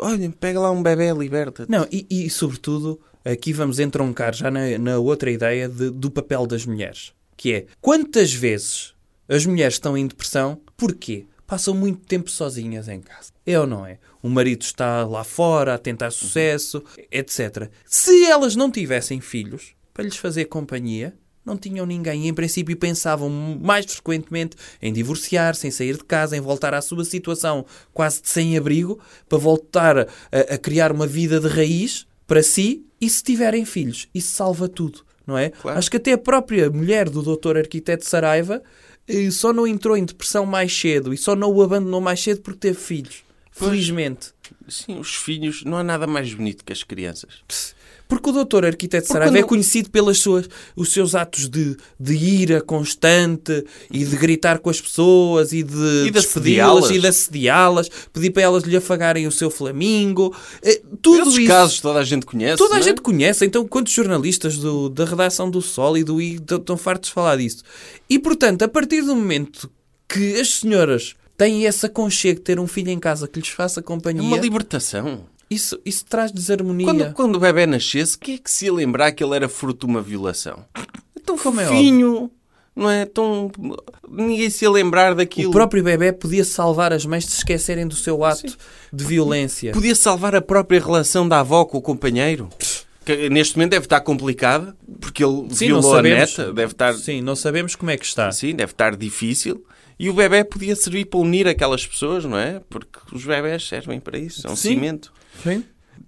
[0.00, 1.70] olha, pega lá um bebê, liberta-te.
[1.70, 6.44] Não, e, e, sobretudo, aqui vamos entroncar já na, na outra ideia de- do papel
[6.44, 7.12] das mulheres.
[7.36, 8.94] Que é, quantas vezes
[9.28, 11.24] as mulheres estão em depressão, porquê?
[11.48, 13.32] Passam muito tempo sozinhas em casa.
[13.46, 13.98] É ou não é?
[14.22, 17.70] O marido está lá fora a tentar sucesso, etc.
[17.86, 22.26] Se elas não tivessem filhos para lhes fazer companhia, não tinham ninguém.
[22.26, 26.82] E, em princípio, pensavam mais frequentemente em divorciar, sem sair de casa, em voltar à
[26.82, 30.06] sua situação quase de sem-abrigo, para voltar a,
[30.54, 32.84] a criar uma vida de raiz para si.
[33.00, 35.48] E se tiverem filhos, isso salva tudo, não é?
[35.48, 35.78] Claro.
[35.78, 38.62] Acho que até a própria mulher do doutor arquiteto Saraiva
[39.32, 42.60] só não entrou em depressão mais cedo e só não o abandonou mais cedo porque
[42.60, 43.24] teve filhos.
[43.56, 43.70] Pois.
[43.70, 44.32] Felizmente.
[44.68, 47.42] Sim, os filhos, não há nada mais bonito que as crianças.
[48.08, 51.76] Porque o doutor arquiteto Porque Saraiva é quando- conhecido pelos suas, os seus atos de,
[52.00, 56.98] de ira constante e de gritar com as pessoas e de, E de despedi-las e
[56.98, 60.34] de assediá-las, pedir para elas lhe afagarem o seu flamingo.
[60.62, 61.46] Eh, Tudo Esses isso.
[61.48, 62.56] casos toda a gente conhece.
[62.56, 62.88] Toda a não é?
[62.88, 67.10] gente conhece, então quantos jornalistas do- da redação do Sol e do I estão- fartos
[67.10, 67.62] de falar disso?
[68.08, 69.70] E portanto, a partir do momento
[70.08, 73.80] que as senhoras têm esse aconchego de ter um filho em casa que lhes faça
[73.80, 75.26] É companhia, uma libertação.
[75.50, 76.86] Isso, isso traz desarmonia.
[76.86, 79.86] Quando, quando o bebê nascesse, quem é que se ia lembrar que ele era fruto
[79.86, 80.64] de uma violação?
[80.74, 82.30] É tão Como é fofinho,
[82.76, 83.04] não é?
[83.06, 83.50] Tão...
[84.08, 85.48] Ninguém se ia lembrar daquilo.
[85.50, 88.56] O próprio bebê podia salvar as mães de se esquecerem do seu ato
[88.92, 89.72] de violência.
[89.72, 92.48] Podia salvar a própria relação da avó com o companheiro.
[93.04, 96.52] Que neste momento deve estar complicada, porque ele Sim, violou a neta.
[96.52, 98.30] Deve estar, Sim, não sabemos como é que está.
[98.30, 99.64] sim, deve estar difícil.
[99.98, 102.60] E o bebê podia servir para unir aquelas pessoas, não é?
[102.68, 104.74] Porque os bebés servem para isso, é um Sim.
[104.74, 105.12] cimento.
[105.42, 105.64] Sim.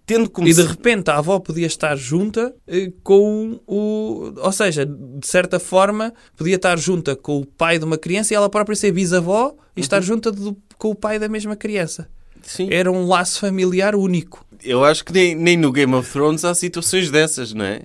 [0.07, 4.33] Tendo como E de repente a avó podia estar junta eh, com o.
[4.37, 8.37] Ou seja, de certa forma, podia estar junta com o pai de uma criança e
[8.37, 12.09] ela própria ser bisavó e estar junta do- com o pai da mesma criança.
[12.43, 12.69] Sim.
[12.73, 14.45] Era um laço familiar único.
[14.65, 17.83] Eu acho que nem, nem no Game of Thrones há situações dessas, não é?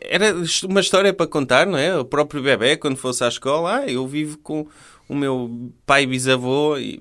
[0.00, 0.34] era
[0.66, 1.96] uma história para contar, não é?
[1.98, 4.66] O próprio bebê, quando fosse à escola, ah, eu vivo com
[5.08, 7.00] o meu pai bisavô e...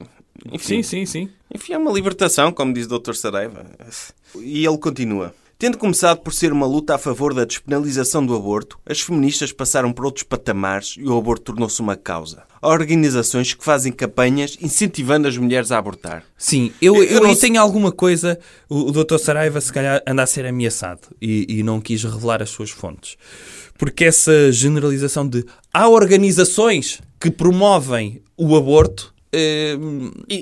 [0.51, 1.29] Enfim, sim, sim.
[1.53, 3.13] enfim, é uma libertação, como diz o Dr.
[3.13, 3.65] Saraiva.
[4.35, 5.33] E ele continua.
[5.63, 9.93] Tendo começado por ser uma luta a favor da despenalização do aborto, as feministas passaram
[9.93, 12.43] por outros patamares e o aborto tornou-se uma causa.
[12.61, 16.25] Há organizações que fazem campanhas incentivando as mulheres a abortar.
[16.37, 18.37] Sim, eu, Eu eu, não tenho alguma coisa.
[18.67, 19.17] O, o Dr.
[19.17, 23.15] Saraiva, se calhar, anda a ser ameaçado e, e não quis revelar as suas fontes.
[23.77, 29.13] Porque essa generalização de há organizações que promovem o aborto,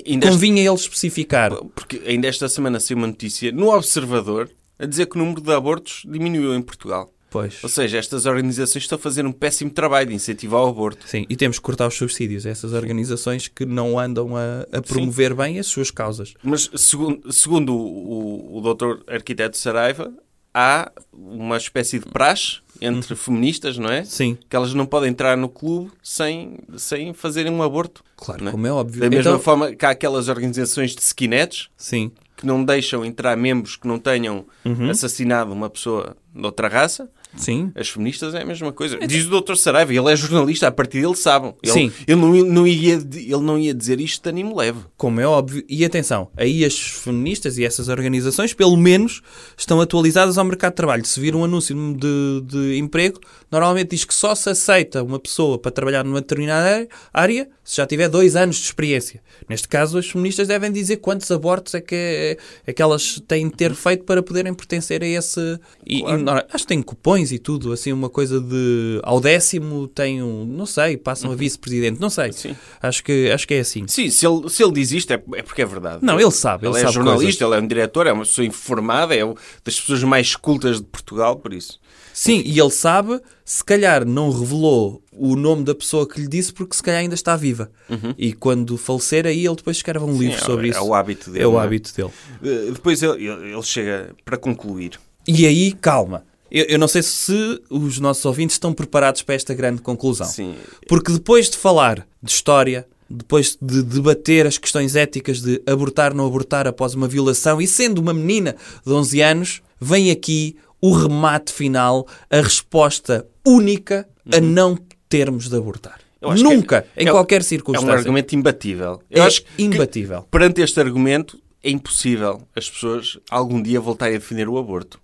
[0.06, 1.54] ainda convinha ele especificar.
[1.74, 5.52] Porque ainda esta semana saiu uma notícia no Observador a dizer que o número de
[5.52, 7.12] abortos diminuiu em Portugal.
[7.32, 7.62] Pois.
[7.62, 11.08] Ou seja, estas organizações estão a fazer um péssimo trabalho de incentivar o aborto.
[11.08, 14.82] Sim, e temos que cortar os subsídios a essas organizações que não andam a, a
[14.82, 16.34] promover bem as suas causas.
[16.42, 20.12] Mas, segundo, segundo o, o, o doutor arquiteto Saraiva,
[20.52, 24.04] há uma espécie de praxe entre feministas, não é?
[24.04, 28.02] Sim, Que elas não podem entrar no clube sem, sem fazerem um aborto.
[28.16, 28.50] claro, é?
[28.50, 29.00] como é óbvio.
[29.00, 33.36] Da mesma Então- forma que há aquelas organizações de skinheads Sim, que não deixam entrar
[33.36, 34.44] membros que não tenham
[34.90, 37.08] assassinado uma pessoa de outra raça.
[37.36, 37.70] Sim.
[37.74, 38.98] As feministas é a mesma coisa.
[39.06, 39.54] Diz o Dr.
[39.56, 41.54] Saraiva, ele é jornalista, a partir dele sabe.
[41.62, 41.92] Ele, Sim.
[42.06, 44.80] Ele não, ia- não ia, ele não ia dizer isto de animo leve.
[44.96, 45.64] Como é óbvio.
[45.68, 49.22] E atenção, aí as feministas e essas organizações, pelo menos,
[49.56, 51.04] estão atualizadas ao mercado de trabalho.
[51.04, 53.20] Se vir um anúncio de, de emprego,
[53.50, 57.86] normalmente diz que só se aceita uma pessoa para trabalhar numa determinada área se já
[57.86, 59.22] tiver dois anos de experiência.
[59.48, 63.54] Neste caso, as feministas devem dizer quantos abortos é que, é que elas têm de
[63.54, 65.40] ter feito para poderem pertencer a esse.
[65.86, 66.04] E, e,
[66.52, 68.98] acho que tem cupons e tudo, assim, uma coisa de.
[69.02, 70.44] Ao décimo tem um.
[70.44, 72.32] Não sei, passam a vice-presidente, não sei.
[72.32, 72.56] Sim.
[72.82, 73.86] Acho que, acho que é assim.
[73.86, 75.98] Sim, se ele, se ele diz isto é, é porque é verdade.
[76.04, 78.44] Não, ele sabe, Ele, ele é sabe jornalista, ele é um diretor, é uma pessoa
[78.46, 79.20] informada, é
[79.64, 81.78] das pessoas mais cultas de Portugal, por isso.
[82.14, 86.52] Sim, e ele sabe, se calhar não revelou o nome da pessoa que lhe disse
[86.52, 87.70] porque se calhar ainda está viva.
[88.18, 90.84] E quando falecer, aí ele depois escreve um livro é- sobre é isso.
[90.84, 91.64] o hábito dele, É o é?
[91.64, 92.10] hábito dele.
[92.42, 95.00] Uh, Depois ele ele chega para concluir.
[95.26, 96.24] E aí, calma.
[96.54, 100.26] Eu, eu não sei se os nossos ouvintes estão preparados para esta grande conclusão.
[100.26, 100.54] Sim.
[100.86, 106.26] Porque depois de falar de história, depois de debater as questões éticas de abortar, não
[106.26, 108.54] abortar após uma violação, e sendo uma menina
[108.86, 114.76] de 11 anos, vem aqui o remate final, a resposta única a não
[115.08, 116.00] termos de abortar.
[116.20, 116.30] Uhum.
[116.30, 117.92] Acho que Nunca, é- em é- qualquer É um circunstância.
[117.94, 119.02] argumento imbatível.
[119.10, 120.22] É Eu acho que imbatível.
[120.30, 125.00] perante este argumento é impossível as pessoas algum dia voltarem a defender o aborto.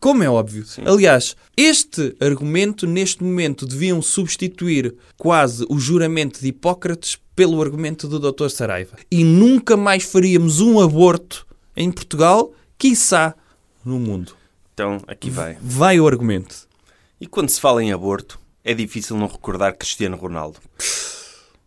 [0.00, 0.64] Como é óbvio.
[0.84, 8.18] Aliás, este argumento, neste momento, deviam substituir quase o juramento de Hipócrates pelo argumento do
[8.18, 8.48] Dr.
[8.48, 8.96] Saraiva.
[9.10, 11.46] E nunca mais faríamos um aborto
[11.76, 13.34] em Portugal, quiçá
[13.84, 14.34] no mundo.
[14.74, 15.56] Então, aqui vai.
[15.60, 16.68] Vai o argumento.
[17.20, 20.58] E quando se fala em aborto, é difícil não recordar Cristiano Ronaldo,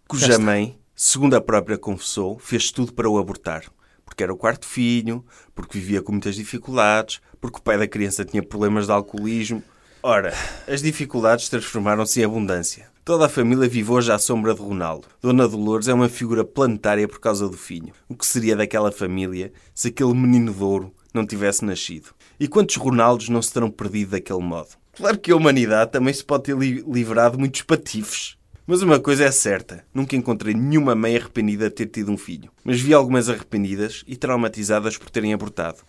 [0.07, 3.63] cuja mãe, segundo a própria confessou, fez tudo para o abortar.
[4.05, 5.25] Porque era o quarto filho,
[5.55, 9.63] porque vivia com muitas dificuldades, porque o pai da criança tinha problemas de alcoolismo.
[10.01, 10.33] Ora,
[10.67, 12.91] as dificuldades transformaram-se em abundância.
[13.05, 15.07] Toda a família vive hoje à sombra de Ronaldo.
[15.21, 17.93] Dona Dolores é uma figura planetária por causa do filho.
[18.07, 22.09] O que seria daquela família se aquele menino de ouro não tivesse nascido?
[22.39, 24.69] E quantos Ronaldos não se terão perdido daquele modo?
[24.95, 28.37] Claro que a humanidade também se pode ter li- livrado muitos patifes.
[28.65, 32.49] Mas uma coisa é certa, nunca encontrei nenhuma mãe arrependida de ter tido um filho.
[32.63, 35.79] Mas vi algumas arrependidas e traumatizadas por terem abortado.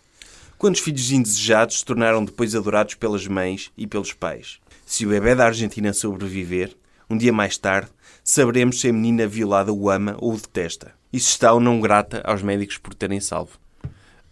[0.58, 4.58] Quantos filhos indesejados se tornaram depois adorados pelas mães e pelos pais?
[4.84, 6.74] Se o bebê da Argentina sobreviver,
[7.08, 7.90] um dia mais tarde,
[8.24, 10.92] saberemos se a menina violada o ama ou o detesta.
[11.12, 13.58] E se está ou não grata aos médicos por terem salvo.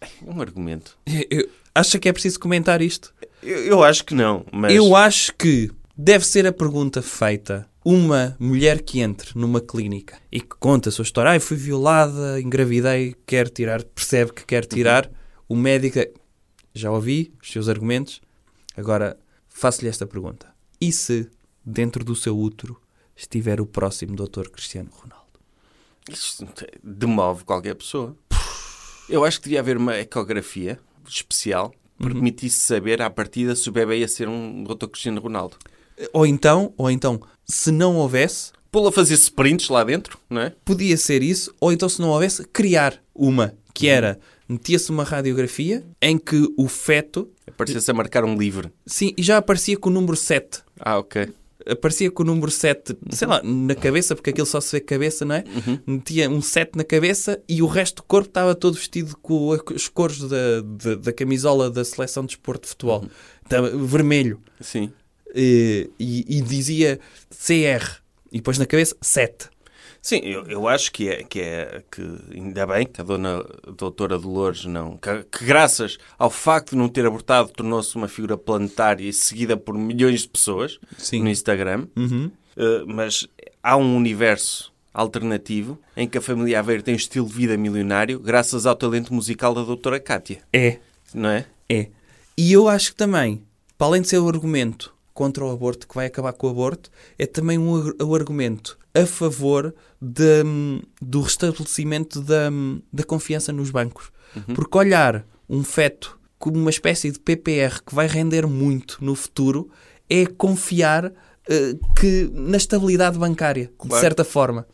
[0.00, 0.96] É um argumento.
[1.06, 3.14] Eu- eu- acha que é preciso comentar isto?
[3.42, 4.74] Eu, eu acho que não, mas...
[4.74, 10.40] Eu acho que deve ser a pergunta feita uma mulher que entre numa clínica e
[10.40, 11.32] que conta a sua história.
[11.32, 15.10] Ai, fui violada, engravidei, quer tirar, percebe que quer tirar.
[15.48, 16.12] O médico, é,
[16.74, 18.20] já ouvi os seus argumentos,
[18.76, 19.18] agora
[19.48, 20.46] faço-lhe esta pergunta.
[20.80, 21.28] E se
[21.64, 22.80] dentro do seu útero
[23.16, 24.48] estiver o próximo Dr.
[24.48, 25.22] Cristiano Ronaldo?
[26.10, 26.46] Isto
[26.82, 28.16] demove qualquer pessoa.
[29.08, 32.14] Eu acho que devia haver uma ecografia especial que Uhum.
[32.14, 34.86] permitisse saber à partida se o bebê ia ser um Dr.
[34.86, 35.56] Cristiano Ronaldo.
[36.12, 40.52] Ou então, ou então, se não houvesse, Pô-lo a fazer sprints lá dentro, não é?
[40.64, 44.18] podia ser isso, ou então se não houvesse, criar uma, que era,
[44.48, 48.70] metia-se uma radiografia em que o feto, Parecia-se a marcar um livre.
[48.86, 50.60] sim, e já aparecia com o número 7.
[50.80, 51.28] Ah, ok.
[51.68, 55.22] aparecia com o número 7, sei lá, na cabeça, porque aquilo só se vê cabeça,
[55.26, 55.44] não é?
[55.86, 59.60] Metia um 7 na cabeça e o resto do corpo estava todo vestido com a-
[59.74, 63.04] os cores da, da, da camisola da seleção de esporte de futebol.
[63.44, 64.40] Estava vermelho.
[64.62, 64.90] Sim.
[65.34, 66.98] Eh, E, e dizia
[67.30, 68.00] CR.
[68.30, 69.50] E depois na cabeça 7.
[70.00, 72.02] Sim, eu, eu acho que é, que é que
[72.34, 73.44] ainda bem que a dona
[73.76, 74.96] doutora Dolores não.
[74.96, 79.56] Que, que graças ao facto de não ter abortado tornou-se uma figura planetária e seguida
[79.56, 81.22] por milhões de pessoas Sim.
[81.22, 81.86] no Instagram.
[81.96, 82.30] Uhum.
[82.56, 83.28] Uh, mas
[83.62, 88.18] há um universo alternativo em que a família Aveiro tem um estilo de vida milionário
[88.18, 90.78] graças ao talento musical da doutora Cátia, É.
[91.14, 91.46] não é?
[91.68, 91.88] É.
[92.36, 93.42] E eu acho que também,
[93.78, 96.90] para além de ser o argumento contra o aborto, que vai acabar com o aborto,
[97.18, 103.52] é também um, o argumento a favor de, hum, do restabelecimento da, hum, da confiança
[103.52, 104.10] nos bancos.
[104.54, 109.68] Porque olhar um feto como uma espécie de PPR que vai render muito no futuro
[110.08, 111.12] é confiar
[111.48, 114.00] eh, que na estabilidade bancária, de Claro.
[114.00, 114.66] certa forma.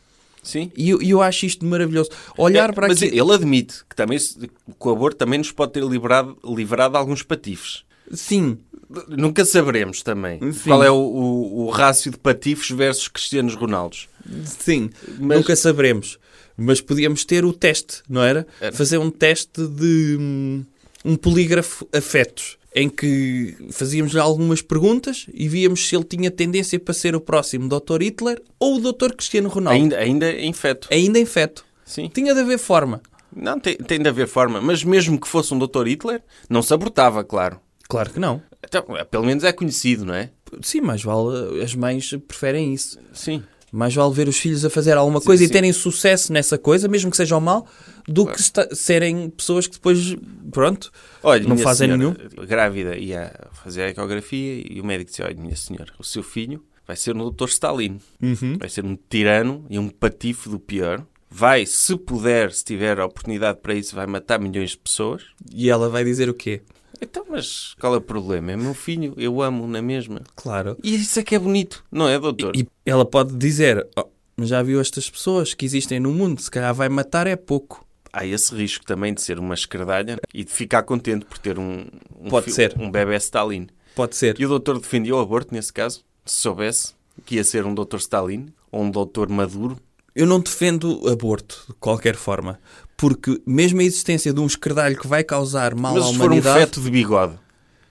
[0.43, 0.71] Sim.
[0.77, 2.11] E eu, eu acho isto maravilhoso.
[2.39, 3.19] Olhar É, para mas aqui...
[3.19, 4.49] ele admite que também que
[4.89, 7.85] o aborto também nos pode ter livrado, livrado alguns patifes.
[8.13, 8.59] Sim,
[9.07, 10.71] Nunca saberemos também Sim.
[10.71, 14.09] qual é o, o, o rácio de patifes versus Cristianos Ronaldos.
[14.45, 16.19] Sim, Mas- nunca saberemos.
[16.57, 18.47] Mas podíamos ter o teste, não era?
[18.61, 18.75] Era.
[18.75, 20.65] Fazer um teste de hum,
[21.05, 26.95] um polígrafo afetos, em que fazíamos-lhe algumas perguntas e víamos se ele tinha tendência para
[26.95, 28.03] ser o próximo Dr.
[28.03, 29.13] Hitler ou o Dr.
[29.13, 29.81] Cristiano Ronaldo.
[29.81, 30.89] Ainda, ainda em feto.
[30.91, 31.65] Ainda em feto.
[31.85, 32.11] Sim.
[32.13, 33.03] Tinha de haver forma.
[33.35, 34.61] Não, tem, tem de haver forma.
[34.61, 35.87] Mas mesmo que fosse um Dr.
[35.87, 37.61] Hitler, não se abortava, claro.
[37.89, 38.43] Claro que não.
[38.65, 40.31] Então, é, pelo menos é conhecido, não é?
[40.63, 41.63] Sim, mais vale.
[41.63, 42.99] As mães preferem isso.
[43.13, 43.43] Sim.
[43.71, 45.53] Mais vale ver os filhos a fazer alguma coisa e sim.
[45.53, 47.67] terem sucesso nessa coisa, mesmo que sejam mal,
[48.07, 50.17] do que esta- serem pessoas que depois,
[50.51, 50.91] pronto,
[51.23, 52.47] Olha, não fazem senhora, nenhum.
[52.47, 53.31] grávida ia
[53.63, 57.15] fazer a ecografia e o médico disse, olha, minha senhora, o seu filho vai ser
[57.15, 57.45] um Dr.
[57.49, 57.99] Stalin.
[58.23, 58.57] Uhum.
[58.59, 61.05] Vai ser um tirano e um patife do pior.
[61.31, 65.25] Vai, se puder, se tiver a oportunidade para isso, vai matar milhões de pessoas.
[65.53, 66.63] E ela vai dizer o quê?
[67.01, 68.53] Então, mas qual é o problema?
[68.53, 70.23] É meu filho, eu amo na mesma.
[70.35, 70.77] Claro.
[70.83, 72.57] E isso é que é bonito, não é, doutor?
[72.57, 76.41] E ela pode dizer: "Oh, mas já viu estas pessoas que existem no mundo?
[76.41, 77.85] Se calhar vai matar é pouco.
[78.13, 81.87] Há esse risco também de ser uma escardalha e de ficar contente por ter um,
[82.19, 82.75] um, Pode ser.
[82.79, 83.67] um bebê Stalin.
[83.95, 84.41] Pode ser.
[84.41, 86.03] E o doutor defendia o aborto nesse caso?
[86.25, 86.95] Se soubesse
[87.27, 89.79] que ia ser um doutor Stalin ou um doutor Maduro?
[90.15, 92.59] Eu não defendo aborto de qualquer forma,
[92.99, 96.23] porque mesmo a existência de um escardalho que vai causar mal Mas à se for
[96.25, 97.39] um humanidade, feto de bigode?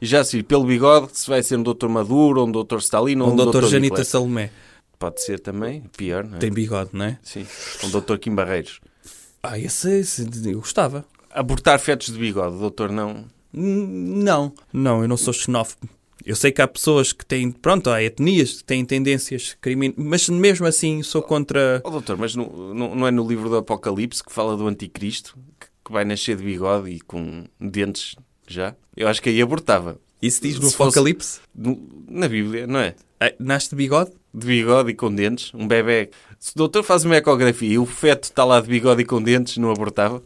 [0.01, 3.20] E já se pelo bigode se vai ser um doutor Maduro ou um doutor Stalin
[3.22, 4.03] ou um um doutor doutor Janita.
[4.03, 4.51] Salomé
[4.99, 6.39] Pode ser também, pior, não é?
[6.39, 7.20] tem bigode, não é?
[7.24, 7.45] Sim.
[7.84, 8.82] Um doutor Kim Barreiros.
[9.41, 11.05] Ah, esse, esse eu gostava.
[11.32, 13.26] Abortar fetos de bigode, doutor não...
[13.53, 15.88] Não, não, eu não sou xenófobo.
[16.26, 20.30] Eu sei que há pessoas que têm, pronto, há etnias que têm tendências criminosas, mas
[20.30, 21.82] mesmo assim sou contra.
[21.84, 25.68] Oh, doutor, mas no- não é no livro do Apocalipse que fala do anticristo que,
[25.86, 28.15] que vai nascer de bigode e com dentes
[28.47, 28.76] já?
[28.95, 29.99] Eu acho que aí abortava.
[30.22, 31.39] Isso diz no Se fosse- Apocalipse?
[31.55, 32.95] No- na Bíblia, não é?
[33.20, 34.11] Ah, Nasce de bigode?
[34.34, 35.53] De bigode e com dentes.
[35.53, 36.09] Um bebê.
[36.39, 39.22] Se o doutor faz uma ecografia e o feto está lá de bigode e com
[39.22, 40.22] dentes, não abortava?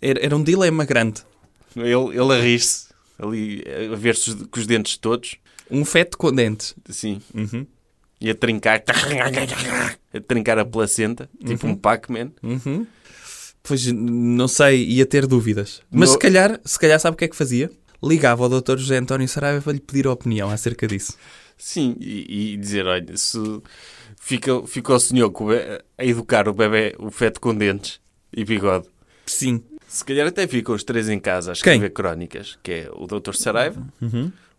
[0.00, 1.22] Era, era um dilema grande.
[1.76, 2.89] Ele, ele a rir-se
[3.22, 3.62] ali,
[3.92, 5.36] a ver-se com os dentes todos.
[5.70, 6.74] Um feto com dentes.
[6.88, 7.20] Assim.
[7.34, 7.66] Uhum.
[8.20, 8.82] E a trincar.
[10.12, 11.28] A trincar a placenta.
[11.46, 12.32] Tipo um Pac-Man.
[12.42, 12.86] Uhum.
[13.62, 15.82] Pois não sei, ia ter dúvidas.
[15.90, 17.70] Mas No- se calhar, se calhar sabe o que é que fazia?
[18.02, 18.78] Ligava ao Dr.
[18.78, 21.16] José António Saraiva para lhe pedir a opinião acerca disso.
[21.58, 23.38] Sim, e, e dizer, olha, se
[24.18, 25.30] fica, fica o senhor
[25.98, 28.00] a educar o bebê, o feto com dentes
[28.34, 28.86] e bigode.
[29.26, 29.62] Sim.
[29.90, 33.34] Se calhar até ficam os três em casa a escrever crónicas, que é o Dr.
[33.34, 33.84] Saraiva,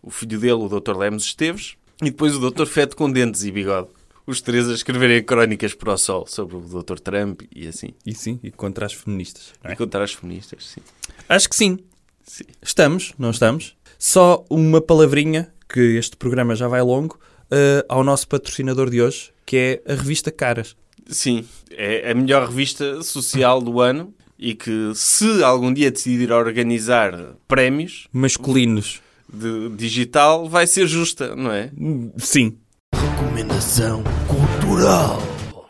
[0.03, 0.97] o filho dele, o Dr.
[0.97, 2.65] Lemos Esteves, e depois o Dr.
[2.65, 3.87] Feto com dentes e bigode.
[4.27, 6.99] Os três a escreverem crónicas para o sol sobre o Dr.
[6.99, 7.93] Trump e assim.
[8.05, 9.53] E sim, e contra as feministas.
[9.63, 9.71] é?
[9.71, 10.81] E contar às feministas, sim.
[11.29, 11.79] Acho que sim.
[12.25, 12.43] Sim.
[12.61, 13.77] Estamos, não estamos?
[13.97, 17.17] Só uma palavrinha, que este programa já vai longo,
[17.49, 20.75] eh, ao nosso patrocinador de hoje, que é a revista Caras.
[21.07, 27.35] Sim, é a melhor revista social do ano e que se algum dia decidir organizar
[27.47, 28.99] prémios Masculinos.
[29.31, 31.69] de digital, vai ser justa, não é?
[32.17, 32.57] Sim.
[32.93, 35.21] Recomendação cultural.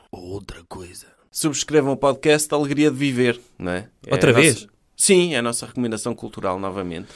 [0.09, 1.07] Outra coisa.
[1.29, 3.89] Subscrevam o podcast Alegria de Viver, não é?
[4.07, 4.67] É Outra a nossa- vez?
[4.95, 7.07] Sim, é a nossa recomendação cultural novamente.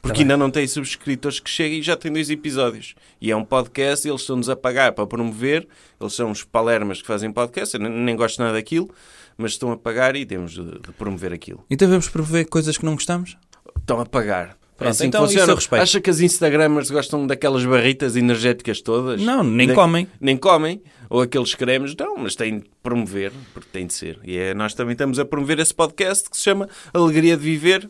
[0.00, 2.94] Porque Tá ainda não tem subscritores que cheguem e já tem dois episódios.
[3.20, 5.66] E é um podcast, eles estão-nos a pagar para promover.
[6.00, 7.74] Eles são os palermas que fazem podcast.
[7.76, 8.90] Eu nem gosto nada daquilo,
[9.36, 11.64] mas estão a pagar e temos de, de promover aquilo.
[11.70, 13.36] Então vamos promover coisas que não gostamos?
[13.78, 15.54] Estão a pagar Pronto, assim que então isso funciona.
[15.54, 15.82] respeito.
[15.82, 19.20] Acha que as Instagramers gostam daquelas barritas energéticas todas?
[19.22, 20.08] Não, nem comem.
[20.20, 20.82] Nem comem.
[21.08, 21.94] Ou aqueles cremes.
[21.94, 24.18] Não, mas têm de promover, porque tem de ser.
[24.24, 27.88] E é, nós também estamos a promover esse podcast que se chama Alegria de Viver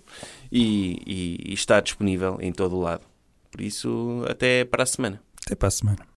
[0.50, 3.04] e, e- e está disponível em todo o lado.
[3.50, 5.20] Por isso, até para a semana.
[5.46, 6.11] Até para a semana.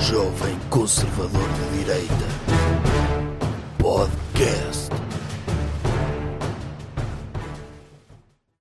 [0.00, 2.26] Jovem Conservador de Direita.
[3.78, 4.99] Podcast.